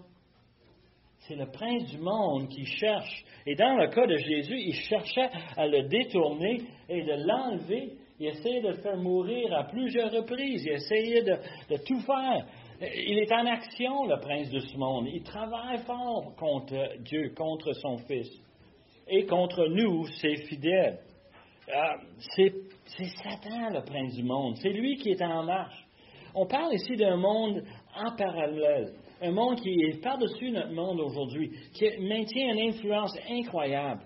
[1.31, 3.23] C'est le prince du monde qui cherche.
[3.47, 6.57] Et dans le cas de Jésus, il cherchait à le détourner
[6.89, 7.93] et de l'enlever.
[8.19, 10.65] Il essayait de le faire mourir à plusieurs reprises.
[10.65, 12.45] Il essayait de, tout faire.
[12.81, 15.07] Il est en action, le prince de ce monde.
[15.07, 18.29] Il travaille fort contre Dieu, contre son Fils
[19.07, 20.99] et contre nous, ses fidèles.
[21.73, 21.95] Ah,
[22.35, 22.51] c'est
[23.23, 24.57] Satan, le prince du monde.
[24.57, 25.81] C'est lui qui est en marche.
[26.33, 27.63] On parle ici d'un monde
[27.95, 34.01] en parallèle, un monde qui est par-dessus notre monde aujourd'hui, qui maintient une influence incroyable.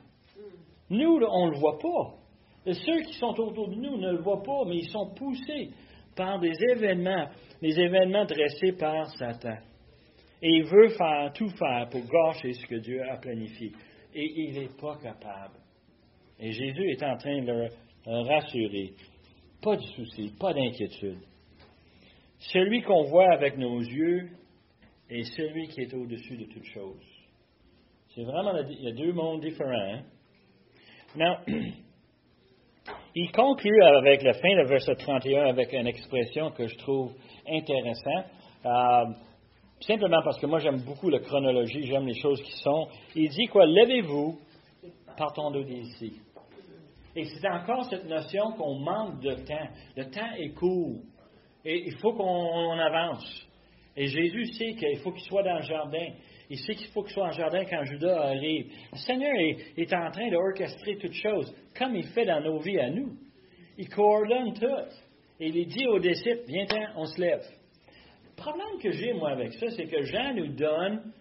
[0.90, 2.74] Nous, on ne le voit pas.
[2.74, 5.70] Ceux qui sont autour de nous ne le voient pas, mais ils sont poussés
[6.16, 7.28] par des événements,
[7.62, 9.58] des événements dressés par Satan.
[10.42, 13.72] Et il veut faire tout faire pour gâcher ce que Dieu a planifié
[14.16, 15.60] et il n'est pas capable.
[16.40, 18.94] Et Jésus est en train de le rassurer.
[19.62, 21.20] Pas de souci, pas d'inquiétude.
[22.40, 24.30] Celui qu'on voit avec nos yeux
[25.10, 27.06] est celui qui est au-dessus de toutes choses.
[28.14, 30.02] C'est vraiment, il y a deux mondes différents.
[31.20, 31.38] Hein?
[33.16, 37.14] il conclut avec la fin de verset 31 avec une expression que je trouve
[37.48, 38.26] intéressante.
[38.66, 39.06] Euh,
[39.82, 42.88] Simplement parce que moi j'aime beaucoup la chronologie, j'aime les choses qui sont.
[43.14, 43.66] Il dit quoi?
[43.66, 44.40] Levez-vous,
[45.18, 46.14] partons d'ici.
[47.16, 49.68] Et c'est encore cette notion qu'on manque de temps.
[49.96, 51.02] Le temps est court.
[51.64, 53.48] Et il faut qu'on avance.
[53.98, 56.08] Et Jésus sait qu'il faut qu'il soit dans le jardin.
[56.50, 58.72] Il sait qu'il faut qu'il soit le jardin quand Judas arrive.
[58.92, 59.34] Le Seigneur
[59.78, 63.18] est, en train d'orchestrer toutes choses, comme il fait dans nos vies à nous.
[63.78, 64.66] Il coordonne tout.
[65.40, 66.66] Et il dit aux disciples, viens
[66.96, 67.42] on se lève.
[68.26, 71.12] Le problème que j'ai, moi, avec ça, c'est que Jean nous donne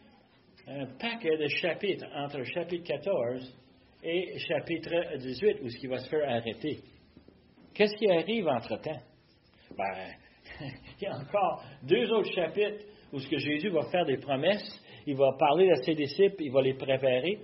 [0.66, 3.54] un paquet de chapitres entre chapitre 14
[4.02, 6.78] et chapitre 18 où ce qui va se faire arrêter.
[7.74, 9.00] Qu'est-ce qui arrive entre-temps?
[9.76, 10.14] Ben,
[11.00, 14.82] il y a encore deux autres chapitres où ce que Jésus va faire des promesses,
[15.06, 17.38] il va parler à ses disciples, il va les préparer.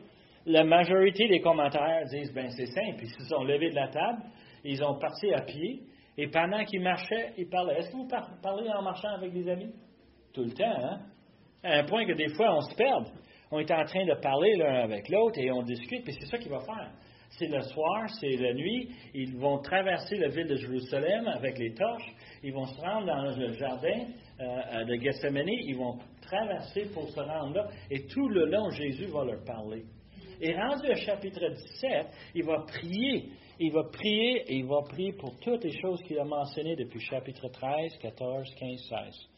[0.46, 4.22] La majorité des commentaires disent, ben c'est simple, ils se sont levés de la table,
[4.64, 5.82] ils ont parti à pied,
[6.16, 7.78] et pendant qu'il marchait, il parlait.
[7.78, 8.08] Est-ce que vous
[8.42, 9.72] parlez en marchant avec des amis?
[10.32, 11.00] Tout le temps, hein?
[11.62, 13.06] À un point que des fois, on se perd.
[13.50, 16.38] On est en train de parler l'un avec l'autre et on discute, puis c'est ça
[16.38, 16.90] qu'il va faire.
[17.30, 18.90] C'est le soir, c'est la nuit.
[19.14, 22.14] Ils vont traverser la ville de Jérusalem avec les torches.
[22.42, 24.06] Ils vont se rendre dans le jardin
[24.40, 25.48] euh, de Gethsemane.
[25.48, 27.68] Ils vont traverser pour se rendre là.
[27.90, 29.84] Et tout le long, Jésus va leur parler.
[30.40, 33.30] Et rendu au chapitre 17, il va prier
[33.62, 36.98] il va prier et il va prier pour toutes les choses qu'il a mentionnées depuis
[37.00, 39.28] chapitre 13, 14, 15, 16.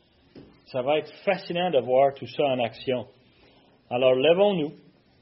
[0.67, 3.05] Ça va être fascinant de voir tout ça en action.
[3.91, 4.75] Alors, levons-nous,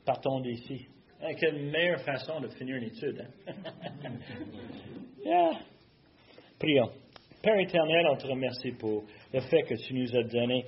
[0.04, 0.86] partons d'ici.
[1.38, 3.26] Quelle meilleure façon de finir une étude.
[5.26, 5.50] Hein?
[6.58, 6.90] Prions.
[7.42, 10.64] Père éternel, on te remercie pour le fait que tu nous as donné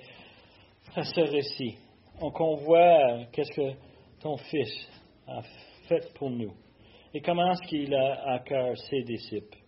[0.94, 1.76] ce récit.
[2.20, 3.76] On voit qu'est-ce que
[4.20, 4.88] ton Fils
[5.26, 5.42] a
[5.88, 6.52] fait pour nous.
[7.14, 9.58] Et comment est-ce qu'il a à cœur ses disciples?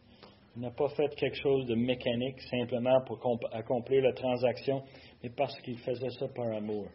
[0.56, 3.18] Il n'a pas fait quelque chose de mécanique simplement pour
[3.52, 4.82] accomplir la transaction,
[5.22, 6.86] mais parce qu'il faisait ça par amour,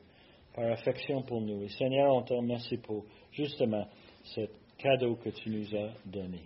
[0.55, 1.63] par affection pour nous.
[1.63, 3.03] Et Seigneur, on te remercie pour
[3.39, 3.85] justement
[4.23, 4.41] ce
[4.77, 6.41] cadeau que tu nous as donné.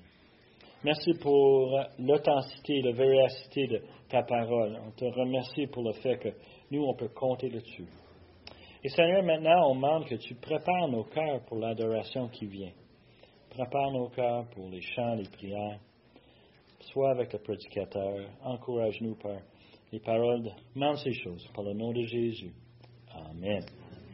[0.83, 4.77] Merci pour l'authenticité, la véracité de ta parole.
[4.85, 6.29] On te remercie pour le fait que
[6.71, 7.87] nous, on peut compter dessus.
[8.83, 12.73] Et Seigneur, maintenant, on demande que tu prépares nos cœurs pour l'adoration qui vient.
[13.49, 15.79] Prépare nos cœurs pour les chants, les prières.
[16.81, 18.17] Sois avec le prédicateur.
[18.43, 19.37] Encourage-nous par
[19.91, 20.51] les paroles.
[20.75, 21.47] Demande ces choses.
[21.53, 22.51] Par le nom de Jésus.
[23.29, 23.63] Amen.